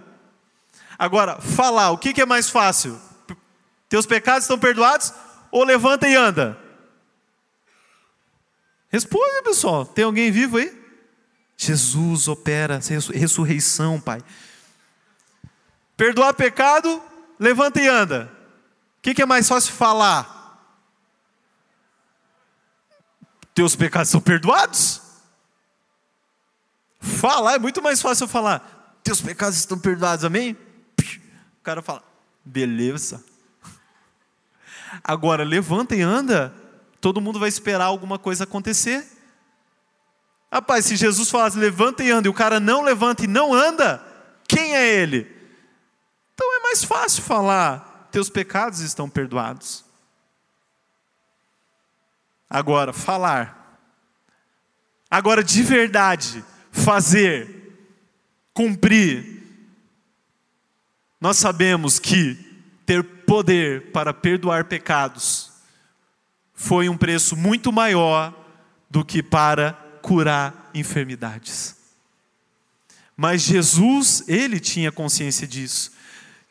[0.99, 2.99] Agora, falar, o que, que é mais fácil?
[3.93, 5.13] Teus pecados estão perdoados?
[5.51, 6.59] Ou levanta e anda?
[8.89, 9.85] Responde, pessoal.
[9.85, 10.83] Tem alguém vivo aí?
[11.59, 12.81] Jesus opera
[13.13, 14.25] ressurreição, Pai.
[15.95, 17.03] Perdoar pecado,
[17.39, 18.33] levanta e anda.
[18.97, 20.57] O que, que é mais fácil falar?
[23.53, 25.03] Teus pecados são perdoados?
[26.99, 28.97] Falar é muito mais fácil falar.
[29.05, 30.57] Teus pecados estão perdoados, amém?
[30.99, 32.03] O cara fala,
[32.43, 33.23] beleza.
[35.03, 36.55] Agora, levanta e anda,
[37.01, 39.07] todo mundo vai esperar alguma coisa acontecer.
[40.53, 44.05] Rapaz, se Jesus falasse levanta e anda, e o cara não levanta e não anda,
[44.47, 45.27] quem é ele?
[46.35, 49.85] Então é mais fácil falar: teus pecados estão perdoados.
[52.51, 53.81] Agora, falar.
[55.11, 57.79] Agora, de verdade, fazer,
[58.53, 59.43] cumprir.
[61.19, 62.35] Nós sabemos que
[62.85, 65.51] ter poder para perdoar pecados
[66.53, 68.31] foi um preço muito maior
[68.91, 71.75] do que para curar enfermidades.
[73.17, 75.93] Mas Jesus, ele tinha consciência disso,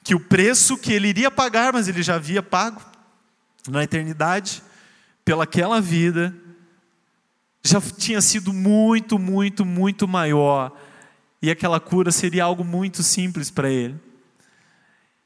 [0.03, 2.81] que o preço que ele iria pagar, mas ele já havia pago
[3.69, 4.63] na eternidade,
[5.23, 6.35] pelaquela vida,
[7.63, 10.75] já tinha sido muito, muito, muito maior,
[11.43, 13.99] e aquela cura seria algo muito simples para ele.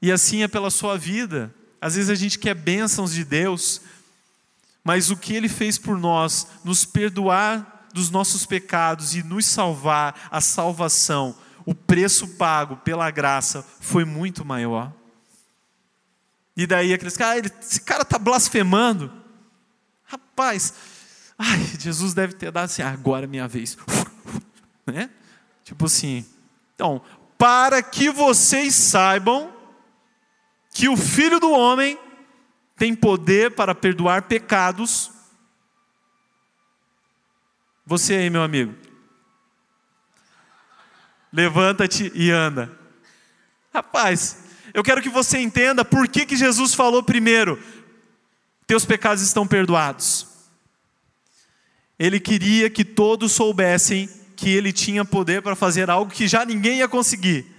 [0.06, 1.52] E assim é pela sua vida.
[1.82, 3.82] Às vezes a gente quer bênçãos de Deus,
[4.84, 10.30] mas o que ele fez por nós, nos perdoar dos nossos pecados e nos salvar,
[10.30, 14.94] a salvação, o preço pago pela graça foi muito maior.
[16.56, 19.12] E daí aqueles caras, ah, esse cara está blasfemando.
[20.04, 20.72] Rapaz,
[21.36, 23.76] ai, Jesus deve ter dado assim, ah, agora é minha vez.
[24.86, 25.10] Né?
[25.64, 26.24] Tipo assim.
[26.76, 27.02] Então,
[27.40, 29.55] para que vocês saibam
[30.76, 31.98] que o Filho do Homem
[32.76, 35.10] tem poder para perdoar pecados.
[37.86, 38.76] Você aí, meu amigo.
[41.32, 42.78] Levanta-te e anda.
[43.74, 47.58] Rapaz, eu quero que você entenda por que, que Jesus falou primeiro:
[48.68, 50.28] teus pecados estão perdoados.
[51.98, 56.80] Ele queria que todos soubessem que ele tinha poder para fazer algo que já ninguém
[56.80, 57.55] ia conseguir.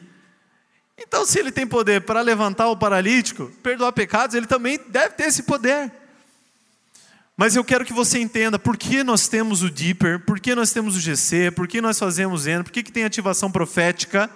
[0.98, 5.24] Então, se ele tem poder para levantar o paralítico, perdoar pecados, ele também deve ter
[5.24, 5.92] esse poder.
[7.36, 10.72] Mas eu quero que você entenda por que nós temos o Deeper, por que nós
[10.72, 14.30] temos o GC, por que nós fazemos Zen, por que, que tem ativação profética,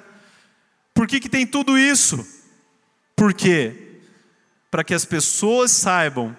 [0.93, 2.27] por que, que tem tudo isso.
[3.17, 4.01] Por quê?
[4.71, 6.37] Para que as pessoas saibam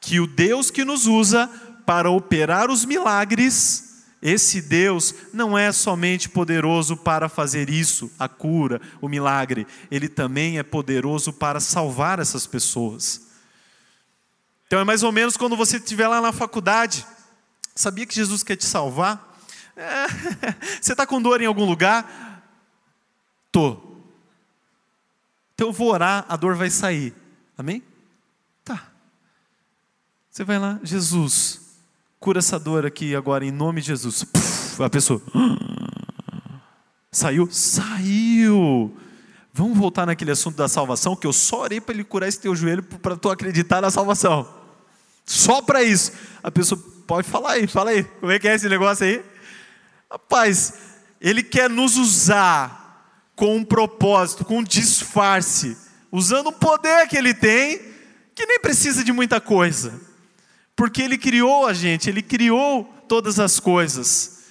[0.00, 1.48] que o Deus que nos usa
[1.86, 3.87] para operar os milagres,
[4.20, 10.58] esse Deus não é somente poderoso para fazer isso, a cura, o milagre, ele também
[10.58, 13.28] é poderoso para salvar essas pessoas.
[14.66, 17.06] Então é mais ou menos quando você estiver lá na faculdade,
[17.74, 19.38] sabia que Jesus quer te salvar?
[19.76, 20.06] É,
[20.82, 22.42] você está com dor em algum lugar?
[23.52, 23.80] Tô.
[25.54, 27.14] Então eu vou orar, a dor vai sair.
[27.56, 27.84] Amém?
[28.64, 28.90] Tá.
[30.28, 31.67] Você vai lá, Jesus,
[32.20, 34.24] cura essa dor aqui agora em nome de Jesus.
[34.24, 35.22] Puf, a pessoa.
[37.10, 37.48] Saiu?
[37.50, 38.96] Saiu!
[39.52, 42.54] Vamos voltar naquele assunto da salvação, que eu só orei para ele curar esse teu
[42.54, 44.48] joelho para tu acreditar na salvação.
[45.24, 46.12] Só para isso.
[46.42, 48.04] A pessoa pode falar aí, fala aí.
[48.04, 49.24] Como é que é esse negócio aí?
[50.10, 50.74] Rapaz,
[51.20, 52.78] ele quer nos usar
[53.34, 55.76] com um propósito, com um disfarce,
[56.10, 57.80] usando o poder que ele tem,
[58.34, 60.00] que nem precisa de muita coisa,
[60.78, 64.44] porque ele criou a gente, ele criou todas as coisas.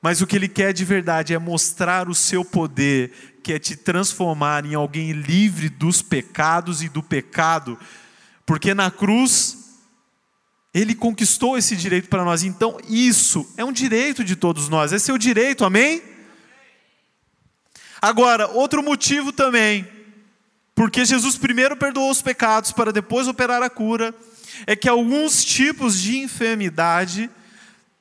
[0.00, 3.76] Mas o que ele quer de verdade é mostrar o seu poder, que é te
[3.76, 7.78] transformar em alguém livre dos pecados e do pecado,
[8.46, 9.82] porque na cruz
[10.72, 12.42] ele conquistou esse direito para nós.
[12.42, 16.02] Então, isso é um direito de todos nós, é seu direito, amém?
[18.00, 19.86] Agora, outro motivo também,
[20.74, 24.14] porque Jesus primeiro perdoou os pecados para depois operar a cura,
[24.66, 27.30] é que alguns tipos de enfermidade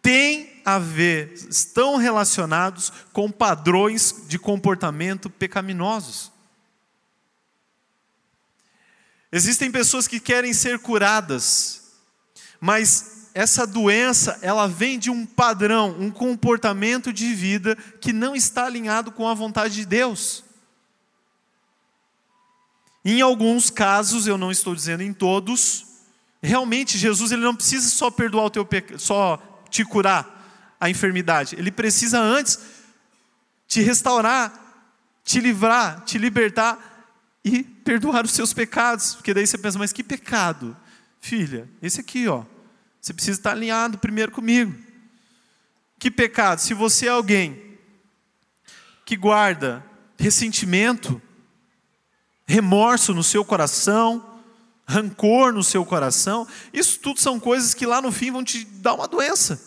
[0.01, 6.31] têm a ver, estão relacionados com padrões de comportamento pecaminosos.
[9.31, 11.83] Existem pessoas que querem ser curadas,
[12.59, 18.65] mas essa doença, ela vem de um padrão, um comportamento de vida que não está
[18.65, 20.43] alinhado com a vontade de Deus.
[23.05, 25.86] Em alguns casos, eu não estou dizendo em todos,
[26.41, 31.55] realmente Jesus ele não precisa só perdoar o teu pecado, só te curar a enfermidade.
[31.55, 32.59] Ele precisa antes
[33.67, 34.53] te restaurar,
[35.23, 36.79] te livrar, te libertar
[37.43, 39.15] e perdoar os seus pecados.
[39.15, 40.75] Porque daí você pensa, mas que pecado?
[41.19, 42.43] Filha, esse aqui, ó.
[43.01, 44.75] Você precisa estar alinhado primeiro comigo.
[45.99, 46.59] Que pecado?
[46.59, 47.77] Se você é alguém
[49.05, 49.83] que guarda
[50.17, 51.21] ressentimento,
[52.45, 54.26] remorso no seu coração,
[54.87, 58.93] rancor no seu coração, isso tudo são coisas que lá no fim vão te dar
[58.93, 59.59] uma doença.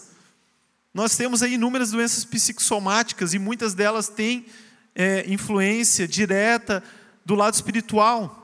[0.94, 4.46] Nós temos aí inúmeras doenças psicossomáticas e muitas delas têm
[4.94, 6.83] é, influência direta
[7.24, 8.38] do lado espiritual.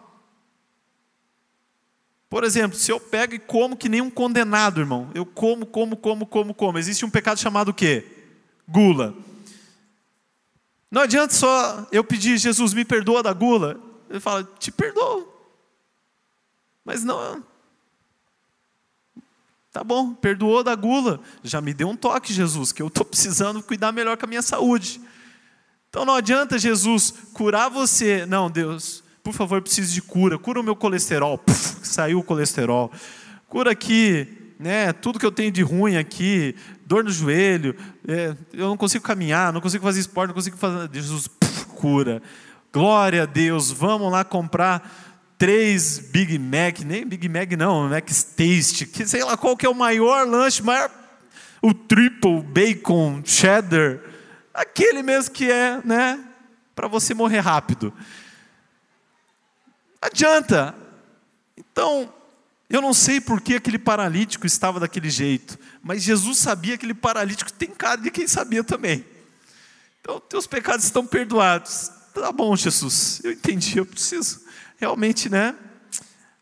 [2.29, 5.97] Por exemplo, se eu pego e como que nem um condenado, irmão, eu como, como,
[5.97, 6.79] como, como, como.
[6.79, 8.05] Existe um pecado chamado o quê?
[8.69, 9.15] Gula.
[10.91, 13.81] Não adianta só eu pedir, Jesus, me perdoa da gula.
[14.09, 15.36] Ele fala, te perdoo.
[16.87, 17.45] Mas não.
[19.73, 21.21] Tá bom, perdoou da gula.
[21.43, 24.41] Já me deu um toque, Jesus, que eu estou precisando cuidar melhor com a minha
[24.41, 25.01] saúde.
[25.91, 28.25] Então não adianta Jesus curar você.
[28.25, 32.93] Não, Deus, por favor, preciso de cura, cura o meu colesterol, Puf, saiu o colesterol,
[33.49, 36.55] cura aqui, né, tudo que eu tenho de ruim aqui,
[36.87, 37.75] dor no joelho,
[38.07, 42.23] é, eu não consigo caminhar, não consigo fazer esporte, não consigo fazer, Jesus, Puf, cura,
[42.73, 45.06] glória a Deus, vamos lá comprar
[45.39, 49.69] três Big Mac, nem Big Mac não, Mac Taste, que sei lá qual que é
[49.69, 50.91] o maior lanche, maior,
[51.63, 54.01] o triple bacon cheddar,
[54.55, 56.25] aquele mesmo que é, né,
[56.75, 57.93] para você morrer rápido
[60.01, 60.75] adianta.
[61.57, 62.13] Então,
[62.69, 66.95] Eu não sei por que aquele paralítico estava daquele jeito, mas Jesus sabia que aquele
[66.95, 69.05] paralítico tem cara de quem sabia também.
[70.01, 71.93] Então, teus pecados estão perdoados.
[72.13, 74.41] Tá bom, Jesus, eu entendi, eu preciso
[74.77, 75.55] realmente, né,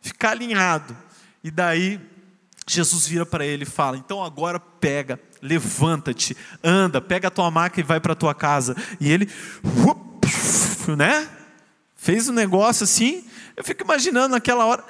[0.00, 0.96] ficar alinhado.
[1.42, 2.00] E daí,
[2.66, 7.80] Jesus vira para ele e fala: Então agora pega, levanta-te, anda, pega a tua maca
[7.80, 8.76] e vai para a tua casa.
[9.00, 9.28] E ele,
[10.96, 11.28] né,
[11.94, 13.24] fez um negócio assim.
[13.56, 14.84] Eu fico imaginando naquela hora,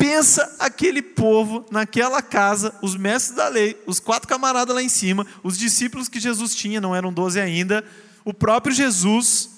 [0.00, 5.26] Pensa aquele povo naquela casa, os mestres da lei, os quatro camaradas lá em cima,
[5.42, 7.84] os discípulos que Jesus tinha, não eram doze ainda,
[8.24, 9.50] o próprio Jesus,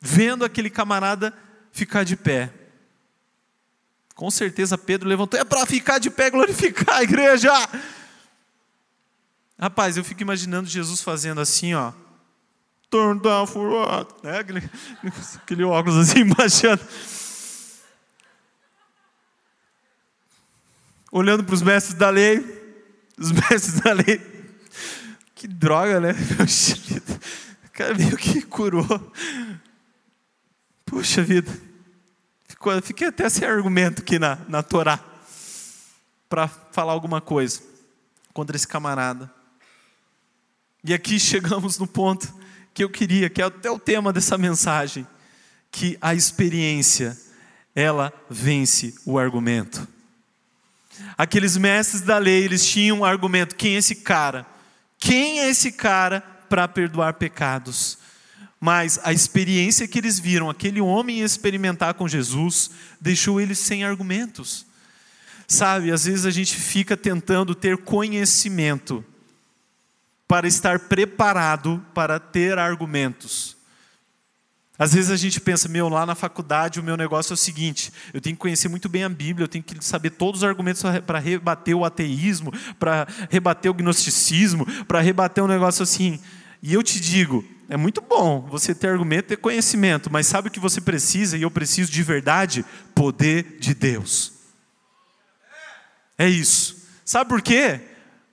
[0.00, 1.32] vendo aquele camarada
[1.74, 2.50] ficar de pé.
[4.14, 7.52] Com certeza Pedro levantou, é para ficar de pé, glorificar a igreja.
[9.58, 11.92] Rapaz, eu fico imaginando Jesus fazendo assim, ó.
[12.88, 14.14] Turn down for what?
[14.22, 14.38] Né?
[14.38, 14.70] Aquele,
[15.36, 16.80] aquele óculos assim, baixando.
[21.14, 22.44] olhando para os mestres da lei,
[23.16, 24.20] os mestres da lei.
[25.32, 26.14] Que droga, né?
[27.64, 28.86] O cara meio que curou.
[30.94, 31.50] Puxa vida.
[32.84, 35.00] Fiquei até sem argumento aqui na, na Torá
[36.28, 37.60] para falar alguma coisa
[38.32, 39.28] contra esse camarada.
[40.84, 42.32] E aqui chegamos no ponto
[42.72, 45.04] que eu queria, que é até o tema dessa mensagem,
[45.68, 47.18] que a experiência
[47.74, 49.88] ela vence o argumento.
[51.18, 54.46] Aqueles mestres da lei, eles tinham um argumento: quem é esse cara?
[54.96, 57.98] Quem é esse cara para perdoar pecados?
[58.64, 64.64] Mas a experiência que eles viram, aquele homem experimentar com Jesus, deixou eles sem argumentos.
[65.46, 69.04] Sabe, às vezes a gente fica tentando ter conhecimento
[70.26, 73.54] para estar preparado para ter argumentos.
[74.78, 77.92] Às vezes a gente pensa, meu, lá na faculdade o meu negócio é o seguinte:
[78.14, 80.82] eu tenho que conhecer muito bem a Bíblia, eu tenho que saber todos os argumentos
[81.06, 86.18] para rebater o ateísmo, para rebater o gnosticismo, para rebater um negócio assim.
[86.66, 90.50] E eu te digo, é muito bom você ter argumento, ter conhecimento, mas sabe o
[90.50, 92.64] que você precisa, e eu preciso de verdade?
[92.94, 94.32] Poder de Deus.
[96.16, 96.88] É isso.
[97.04, 97.82] Sabe por quê?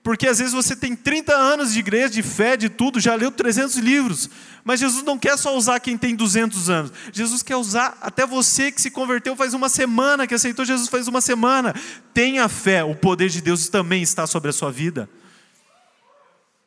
[0.02, 3.30] Porque às vezes você tem 30 anos de igreja, de fé, de tudo, já leu
[3.30, 4.30] 300 livros.
[4.64, 6.90] Mas Jesus não quer só usar quem tem 200 anos.
[7.12, 11.06] Jesus quer usar até você que se converteu faz uma semana, que aceitou Jesus faz
[11.06, 11.74] uma semana.
[12.14, 15.06] Tenha fé, o poder de Deus também está sobre a sua vida.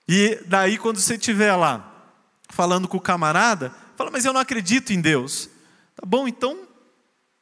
[0.07, 1.91] E daí, quando você estiver lá,
[2.49, 5.49] falando com o camarada, fala, mas eu não acredito em Deus.
[5.95, 6.67] Tá bom, então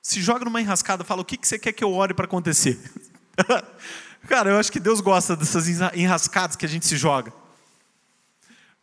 [0.01, 2.79] se joga numa enrascada, fala, o que você quer que eu ore para acontecer?
[4.27, 7.33] Cara, eu acho que Deus gosta dessas enrascadas que a gente se joga.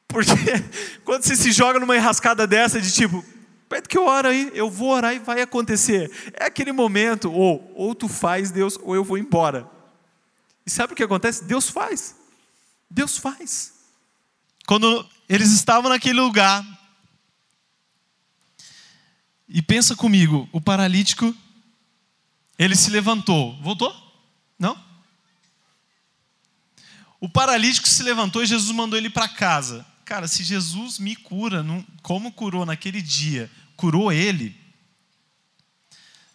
[0.06, 0.32] Porque
[1.04, 3.24] quando você se joga numa enrascada dessa de tipo,
[3.68, 6.10] pede que eu oro aí, eu vou orar e vai acontecer.
[6.34, 9.68] É aquele momento, ou, ou tu faz Deus, ou eu vou embora.
[10.66, 11.44] E sabe o que acontece?
[11.44, 12.14] Deus faz.
[12.90, 13.72] Deus faz.
[14.66, 16.64] Quando eles estavam naquele lugar,
[19.48, 21.34] e pensa comigo, o paralítico,
[22.58, 23.60] ele se levantou.
[23.62, 23.94] Voltou?
[24.58, 24.80] Não?
[27.20, 29.84] O paralítico se levantou e Jesus mandou ele para casa.
[30.04, 31.64] Cara, se Jesus me cura,
[32.02, 34.58] como curou naquele dia, curou ele.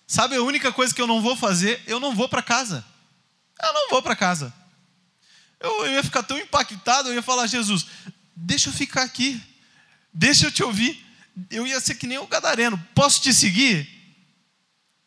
[0.08, 1.82] Sabe a única coisa que eu não vou fazer?
[1.88, 2.86] Eu não vou para casa.
[3.62, 4.54] Eu não vou para casa.
[5.68, 7.86] Eu, ia ficar tão impactado, eu ia falar, Jesus,
[8.36, 9.42] deixa eu ficar aqui.
[10.14, 11.06] Deixa eu te ouvir.
[11.50, 12.78] Eu ia ser que nem o gadareno.
[12.94, 13.90] Posso te seguir?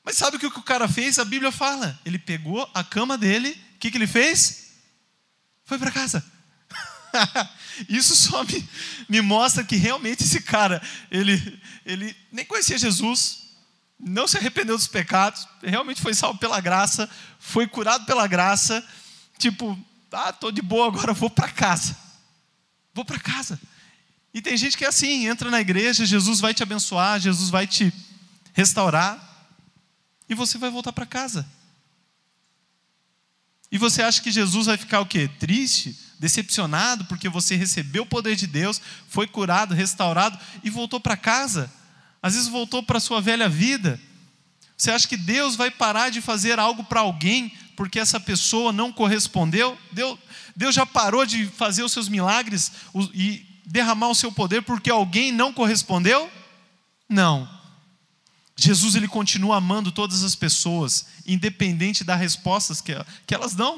[0.04, 1.18] Mas sabe o que o cara fez?
[1.18, 1.98] A Bíblia fala.
[2.04, 4.68] Ele pegou a cama dele, o que, que ele fez?
[5.68, 6.24] foi para casa.
[7.90, 8.68] Isso só me,
[9.06, 13.50] me mostra que realmente esse cara, ele, ele nem conhecia Jesus,
[14.00, 18.82] não se arrependeu dos pecados, realmente foi salvo pela graça, foi curado pela graça,
[19.38, 19.78] tipo,
[20.12, 21.96] ah, tô de boa agora, vou para casa.
[22.94, 23.60] Vou para casa.
[24.32, 27.66] E tem gente que é assim, entra na igreja, Jesus vai te abençoar, Jesus vai
[27.66, 27.92] te
[28.52, 29.24] restaurar,
[30.28, 31.48] e você vai voltar para casa.
[33.70, 35.28] E você acha que Jesus vai ficar o quê?
[35.38, 41.16] Triste, decepcionado porque você recebeu o poder de Deus, foi curado, restaurado e voltou para
[41.16, 41.70] casa?
[42.22, 44.00] Às vezes voltou para a sua velha vida.
[44.76, 48.92] Você acha que Deus vai parar de fazer algo para alguém porque essa pessoa não
[48.92, 49.78] correspondeu?
[49.92, 50.18] Deus,
[50.56, 52.72] Deus já parou de fazer os seus milagres
[53.14, 56.28] e derramar o seu poder porque alguém não correspondeu?
[57.08, 57.48] Não.
[58.56, 62.92] Jesus ele continua amando todas as pessoas, independente das respostas que,
[63.24, 63.76] que elas dão.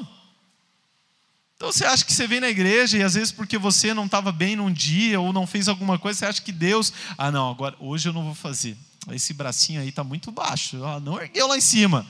[1.55, 4.31] Então você acha que você vem na igreja e às vezes porque você não estava
[4.31, 7.75] bem num dia ou não fez alguma coisa, você acha que Deus, ah não, agora
[7.79, 8.75] hoje eu não vou fazer.
[9.11, 12.03] Esse bracinho aí está muito baixo, não ergueu lá em cima.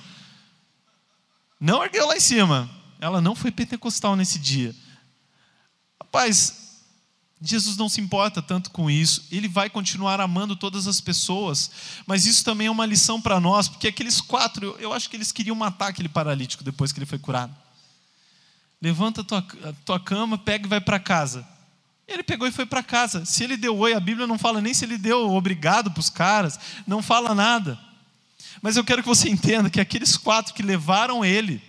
[1.61, 2.67] Não ergueu lá em cima.
[2.99, 4.75] Ela não foi pentecostal nesse dia.
[6.01, 6.79] Rapaz,
[7.41, 11.71] Jesus não se importa tanto com isso, ele vai continuar amando todas as pessoas,
[12.05, 15.31] mas isso também é uma lição para nós, porque aqueles quatro, eu acho que eles
[15.31, 17.55] queriam matar aquele paralítico depois que ele foi curado.
[18.79, 21.47] Levanta a tua, a tua cama, pega e vai para casa.
[22.07, 23.25] Ele pegou e foi para casa.
[23.25, 26.09] Se ele deu oi, a Bíblia não fala nem se ele deu obrigado para os
[26.09, 27.79] caras, não fala nada.
[28.61, 31.61] Mas eu quero que você entenda que aqueles quatro que levaram ele,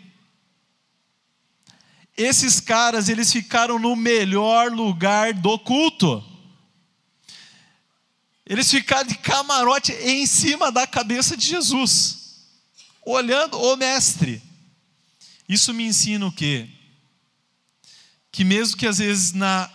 [2.17, 6.23] esses caras, eles ficaram no melhor lugar do culto.
[8.45, 12.47] Eles ficaram de camarote em cima da cabeça de Jesus,
[13.05, 14.43] olhando o mestre.
[15.49, 16.69] Isso me ensina o quê?
[18.31, 19.71] Que mesmo que às vezes na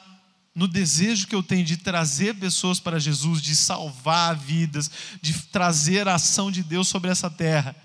[0.58, 4.90] no desejo que eu tenho de trazer pessoas para Jesus, de salvar vidas,
[5.22, 7.76] de trazer a ação de Deus sobre essa terra,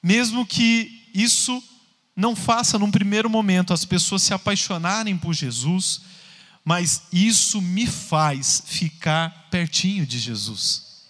[0.00, 1.60] mesmo que isso
[2.14, 6.02] não faça num primeiro momento as pessoas se apaixonarem por Jesus,
[6.64, 11.08] mas isso me faz ficar pertinho de Jesus.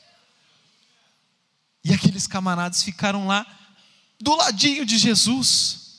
[1.84, 3.46] E aqueles camaradas ficaram lá
[4.18, 5.89] do ladinho de Jesus.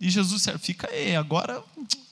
[0.00, 1.62] E Jesus disse: fica aí, agora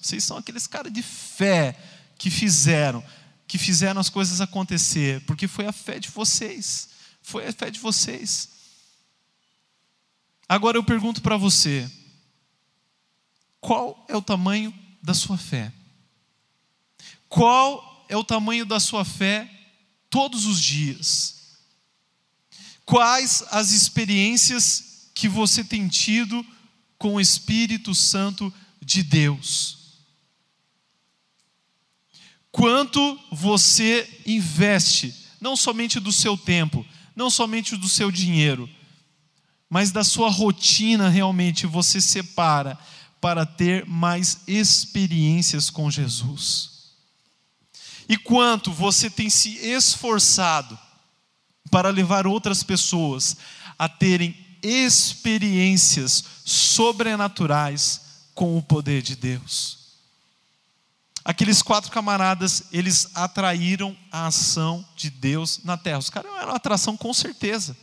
[0.00, 1.78] vocês são aqueles caras de fé
[2.18, 3.04] que fizeram,
[3.46, 6.88] que fizeram as coisas acontecer, porque foi a fé de vocês.
[7.22, 8.50] Foi a fé de vocês.
[10.48, 11.90] Agora eu pergunto para você:
[13.60, 14.72] qual é o tamanho
[15.02, 15.72] da sua fé?
[17.28, 19.50] Qual é o tamanho da sua fé
[20.08, 21.56] todos os dias?
[22.84, 26.46] Quais as experiências que você tem tido
[26.98, 29.76] com o Espírito Santo de Deus?
[32.56, 38.68] quanto você investe, não somente do seu tempo, não somente do seu dinheiro,
[39.68, 42.78] mas da sua rotina realmente você separa
[43.20, 46.94] para ter mais experiências com Jesus.
[48.08, 50.78] E quanto você tem se esforçado
[51.70, 53.36] para levar outras pessoas
[53.78, 59.78] a terem experiências sobrenaturais com o poder de Deus.
[61.24, 65.98] Aqueles quatro camaradas, eles atraíram a ação de Deus na terra.
[65.98, 67.76] Os caras eram uma atração com certeza.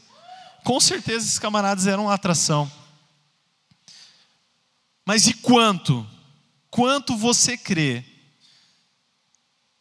[0.64, 2.72] Com certeza esses camaradas eram uma atração.
[5.06, 6.08] Mas e quanto?
[6.72, 8.06] Quanto você crê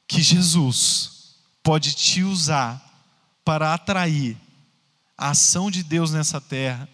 [0.09, 2.83] que Jesus pode te usar
[3.45, 4.37] para atrair
[5.17, 6.89] a ação de Deus nessa terra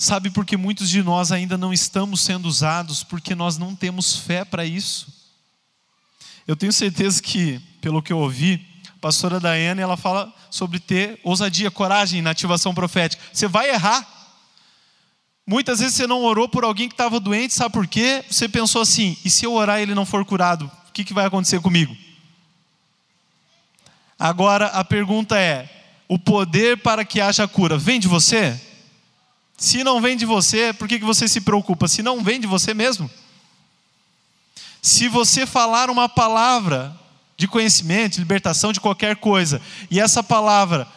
[0.00, 3.04] Sabe por que muitos de nós ainda não estamos sendo usados?
[3.04, 5.12] Porque nós não temos fé para isso.
[6.46, 11.20] Eu tenho certeza que, pelo que eu ouvi, a pastora Daiane, ela fala sobre ter
[11.22, 13.22] ousadia, coragem na ativação profética.
[13.30, 14.08] Você vai errar.
[15.46, 18.24] Muitas vezes você não orou por alguém que estava doente, sabe por quê?
[18.30, 21.12] Você pensou assim: e se eu orar e ele não for curado, o que, que
[21.12, 21.94] vai acontecer comigo?
[24.18, 25.68] Agora a pergunta é:
[26.08, 28.58] o poder para que haja cura vem de você?
[29.60, 31.86] Se não vem de você, por que, que você se preocupa?
[31.86, 33.10] Se não vem de você mesmo.
[34.80, 36.98] Se você falar uma palavra
[37.36, 40.88] de conhecimento, de libertação de qualquer coisa, e essa palavra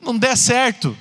[0.00, 0.96] não der certo,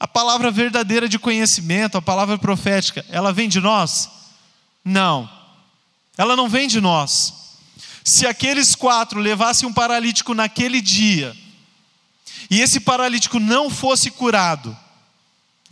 [0.00, 4.10] a palavra verdadeira de conhecimento, a palavra profética, ela vem de nós?
[4.84, 5.30] Não.
[6.18, 7.34] Ela não vem de nós.
[8.02, 11.36] Se aqueles quatro levassem um paralítico naquele dia,
[12.50, 14.76] e esse paralítico não fosse curado,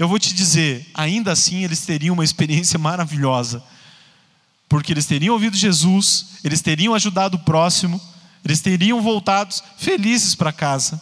[0.01, 3.63] eu vou te dizer, ainda assim eles teriam uma experiência maravilhosa,
[4.67, 8.01] porque eles teriam ouvido Jesus, eles teriam ajudado o próximo,
[8.43, 10.99] eles teriam voltado felizes para casa.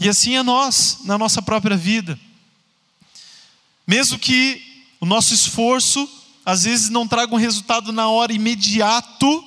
[0.00, 2.18] E assim é nós, na nossa própria vida.
[3.86, 4.60] Mesmo que
[4.98, 6.10] o nosso esforço
[6.44, 9.44] às vezes não traga um resultado na hora imediato,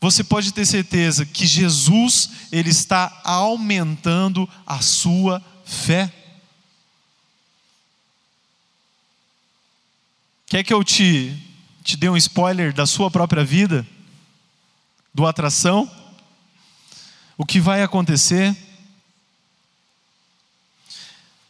[0.00, 6.10] você pode ter certeza que Jesus ele está aumentando a sua fé.
[10.48, 11.36] Quer que eu te,
[11.84, 13.86] te dê um spoiler da sua própria vida?
[15.12, 15.90] Do atração?
[17.36, 18.56] O que vai acontecer?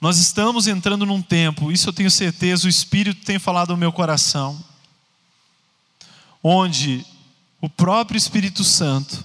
[0.01, 3.93] Nós estamos entrando num tempo, isso eu tenho certeza, o Espírito tem falado ao meu
[3.93, 4.63] coração,
[6.43, 7.05] onde
[7.61, 9.25] o próprio Espírito Santo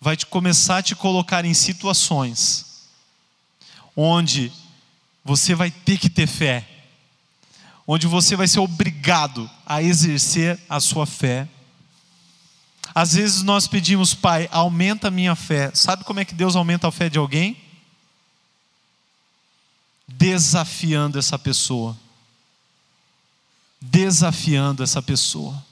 [0.00, 2.86] vai te começar a te colocar em situações
[3.96, 4.52] onde
[5.24, 6.75] você vai ter que ter fé
[7.86, 11.48] onde você vai ser obrigado a exercer a sua fé.
[12.94, 15.70] Às vezes nós pedimos, Pai, aumenta a minha fé.
[15.74, 17.56] Sabe como é que Deus aumenta a fé de alguém?
[20.06, 21.96] desafiando essa pessoa.
[23.80, 25.64] Desafiando essa pessoa.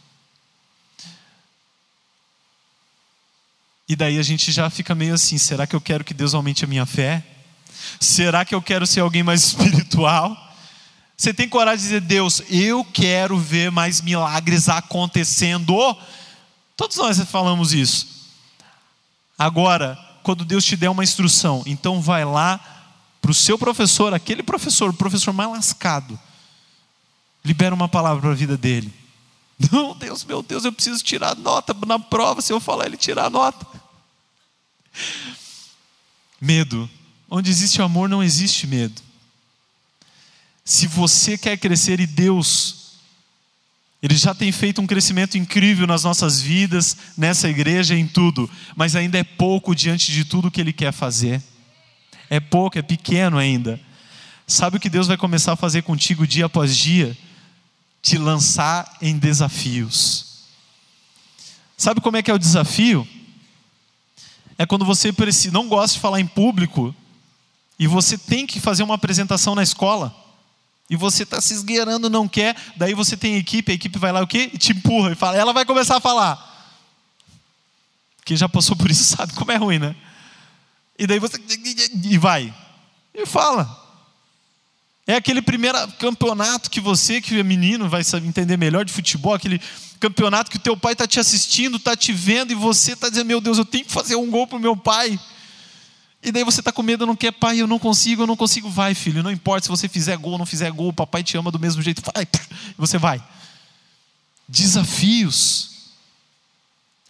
[3.89, 6.65] E daí a gente já fica meio assim: será que eu quero que Deus aumente
[6.65, 7.25] a minha fé?
[8.01, 10.54] Será que eu quero ser alguém mais espiritual?
[11.17, 15.97] Você tem coragem de dizer, Deus, eu quero ver mais milagres acontecendo.
[16.77, 18.07] Todos nós falamos isso.
[19.39, 22.59] Agora, quando Deus te der uma instrução, então vai lá
[23.21, 26.19] para o seu professor, aquele professor, o professor mais lascado,
[27.45, 28.93] libera uma palavra para a vida dele.
[29.71, 32.43] Não, Deus, meu Deus, eu preciso tirar nota na prova.
[32.43, 33.67] Se eu falar ele tirar nota.
[36.41, 36.91] Medo.
[37.31, 39.01] Onde existe amor, não existe medo.
[40.65, 42.95] Se você quer crescer e Deus,
[44.03, 48.97] Ele já tem feito um crescimento incrível nas nossas vidas, nessa igreja, em tudo, mas
[48.97, 51.43] ainda é pouco diante de tudo que Ele quer fazer.
[52.31, 53.79] É pouco, é pequeno ainda.
[54.47, 57.17] Sabe o que Deus vai começar a fazer contigo dia após dia?
[58.01, 60.45] Te lançar em desafios.
[61.77, 63.07] Sabe como é que é o desafio?
[64.57, 65.13] É quando você
[65.51, 66.95] não gosta de falar em público
[67.79, 70.24] e você tem que fazer uma apresentação na escola.
[70.89, 74.21] E você está se esgueirando, não quer, daí você tem equipe, a equipe vai lá
[74.21, 74.51] o quê?
[74.53, 76.53] E te empurra e fala, ela vai começar a falar.
[78.25, 79.97] Quem já passou por isso sabe como é ruim, né?
[80.99, 81.39] E daí você
[82.05, 82.55] e vai.
[83.15, 83.83] E fala.
[85.07, 89.61] É aquele primeiro campeonato que você, que é menino, vai entender melhor de futebol, aquele
[90.01, 93.27] campeonato que o teu pai está te assistindo, está te vendo, e você está dizendo,
[93.27, 95.19] meu Deus, eu tenho que fazer um gol para o meu pai.
[96.25, 98.71] E daí você está com medo, não quer, pai, eu não consigo, eu não consigo.
[98.71, 101.61] Vai, filho, não importa se você fizer gol não fizer gol, papai te ama do
[101.61, 102.03] mesmo jeito.
[102.15, 102.27] Vai,
[102.79, 103.23] você vai.
[104.49, 105.93] Desafios.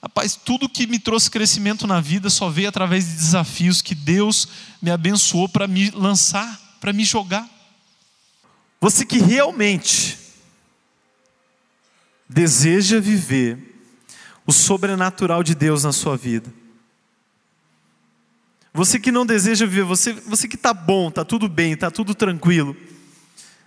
[0.03, 4.49] Rapaz, tudo que me trouxe crescimento na vida só veio através de desafios que Deus
[4.83, 7.49] me abençoou para me lançar, para me jogar.
[8.81, 10.19] Você que realmente
[12.29, 13.81] deseja viver
[14.45, 16.53] o sobrenatural de Deus na sua vida
[18.77, 22.12] você que não deseja viver, você, você que está bom, está tudo bem, está tudo
[22.12, 22.77] tranquilo.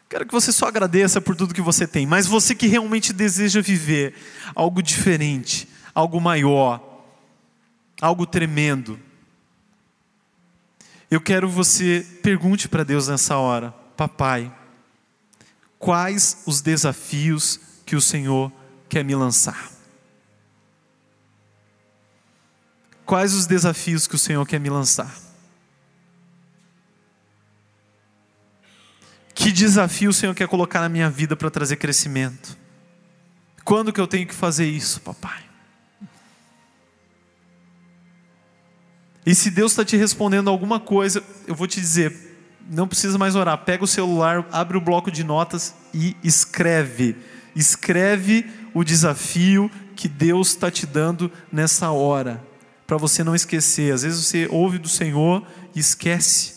[0.10, 2.06] Quero que você só agradeça por tudo que você tem.
[2.06, 4.14] Mas você que realmente deseja viver
[4.54, 7.06] algo diferente, algo maior,
[8.02, 9.00] algo tremendo.
[11.10, 14.54] Eu quero que você pergunte para Deus nessa hora, papai,
[15.80, 18.52] quais os desafios que o Senhor
[18.90, 19.77] quer me lançar?
[23.08, 25.10] Quais os desafios que o Senhor quer me lançar?
[29.34, 32.58] Que desafio o Senhor quer colocar na minha vida para trazer crescimento?
[33.64, 35.42] Quando que eu tenho que fazer isso, papai?
[39.26, 42.38] E se Deus está te respondendo alguma coisa, eu vou te dizer,
[42.70, 43.58] não precisa mais orar.
[43.60, 47.16] Pega o celular, abre o bloco de notas e escreve.
[47.56, 52.46] Escreve o desafio que Deus está te dando nessa hora
[52.88, 53.94] para você não esquecer.
[53.94, 56.56] Às vezes você ouve do Senhor e esquece.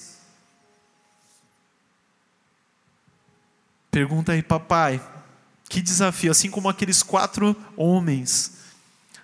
[3.91, 5.03] Pergunta aí, papai,
[5.69, 8.59] que desafio, assim como aqueles quatro homens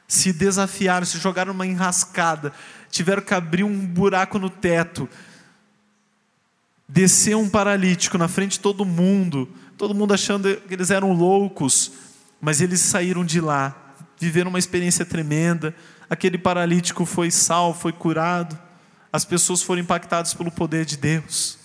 [0.08, 2.52] se desafiaram, se jogaram numa enrascada,
[2.90, 5.08] tiveram que abrir um buraco no teto,
[6.88, 11.92] descer um paralítico na frente de todo mundo, todo mundo achando que eles eram loucos,
[12.40, 15.74] mas eles saíram de lá, viveram uma experiência tremenda,
[16.08, 18.58] aquele paralítico foi salvo, foi curado,
[19.12, 21.58] as pessoas foram impactadas pelo poder de Deus.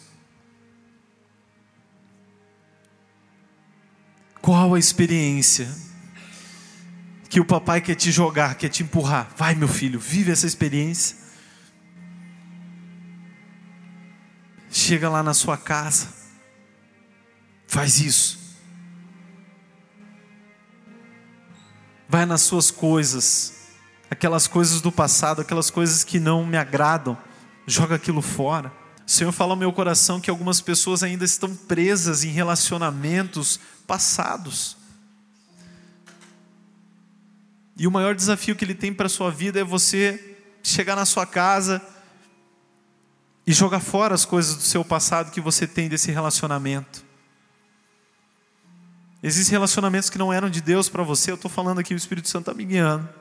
[4.41, 5.69] Qual a experiência
[7.29, 9.31] que o papai quer te jogar, quer te empurrar?
[9.37, 11.15] Vai, meu filho, vive essa experiência.
[14.69, 16.07] Chega lá na sua casa,
[17.67, 18.39] faz isso.
[22.09, 23.60] Vai nas suas coisas,
[24.11, 27.17] aquelas coisas do passado, aquelas coisas que não me agradam,
[27.65, 28.69] joga aquilo fora.
[29.07, 33.57] O Senhor fala ao meu coração que algumas pessoas ainda estão presas em relacionamentos
[33.87, 34.75] passados.
[37.77, 41.05] E o maior desafio que Ele tem para a sua vida é você chegar na
[41.05, 41.81] sua casa
[43.47, 47.03] e jogar fora as coisas do seu passado que você tem desse relacionamento.
[49.23, 52.27] Existem relacionamentos que não eram de Deus para você, eu estou falando aqui, o Espírito
[52.27, 53.20] Santo está me guiando.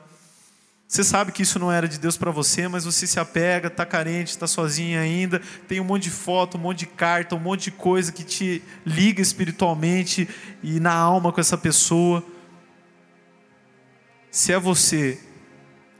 [0.91, 3.85] Você sabe que isso não era de Deus para você, mas você se apega, está
[3.85, 7.63] carente, está sozinho ainda, tem um monte de foto, um monte de carta, um monte
[7.63, 10.27] de coisa que te liga espiritualmente
[10.61, 12.21] e na alma com essa pessoa.
[14.29, 15.17] Se é você,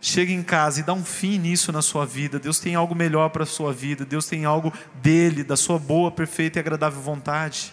[0.01, 2.37] chega em casa e dá um fim nisso na sua vida.
[2.37, 6.11] Deus tem algo melhor para a sua vida, Deus tem algo dele, da sua boa,
[6.11, 7.71] perfeita e agradável vontade.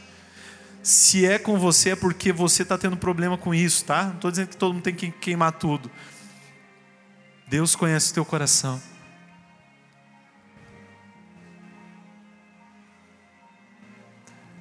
[0.84, 4.04] Se é com você, é porque você está tendo problema com isso, tá?
[4.04, 5.90] Não estou dizendo que todo mundo tem que queimar tudo
[7.48, 8.80] Deus conhece o teu coração.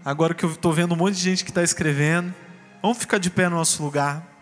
[0.06, 2.34] Agora que eu estou vendo um monte de gente que está escrevendo,
[2.82, 4.37] vamos ficar de pé no nosso lugar.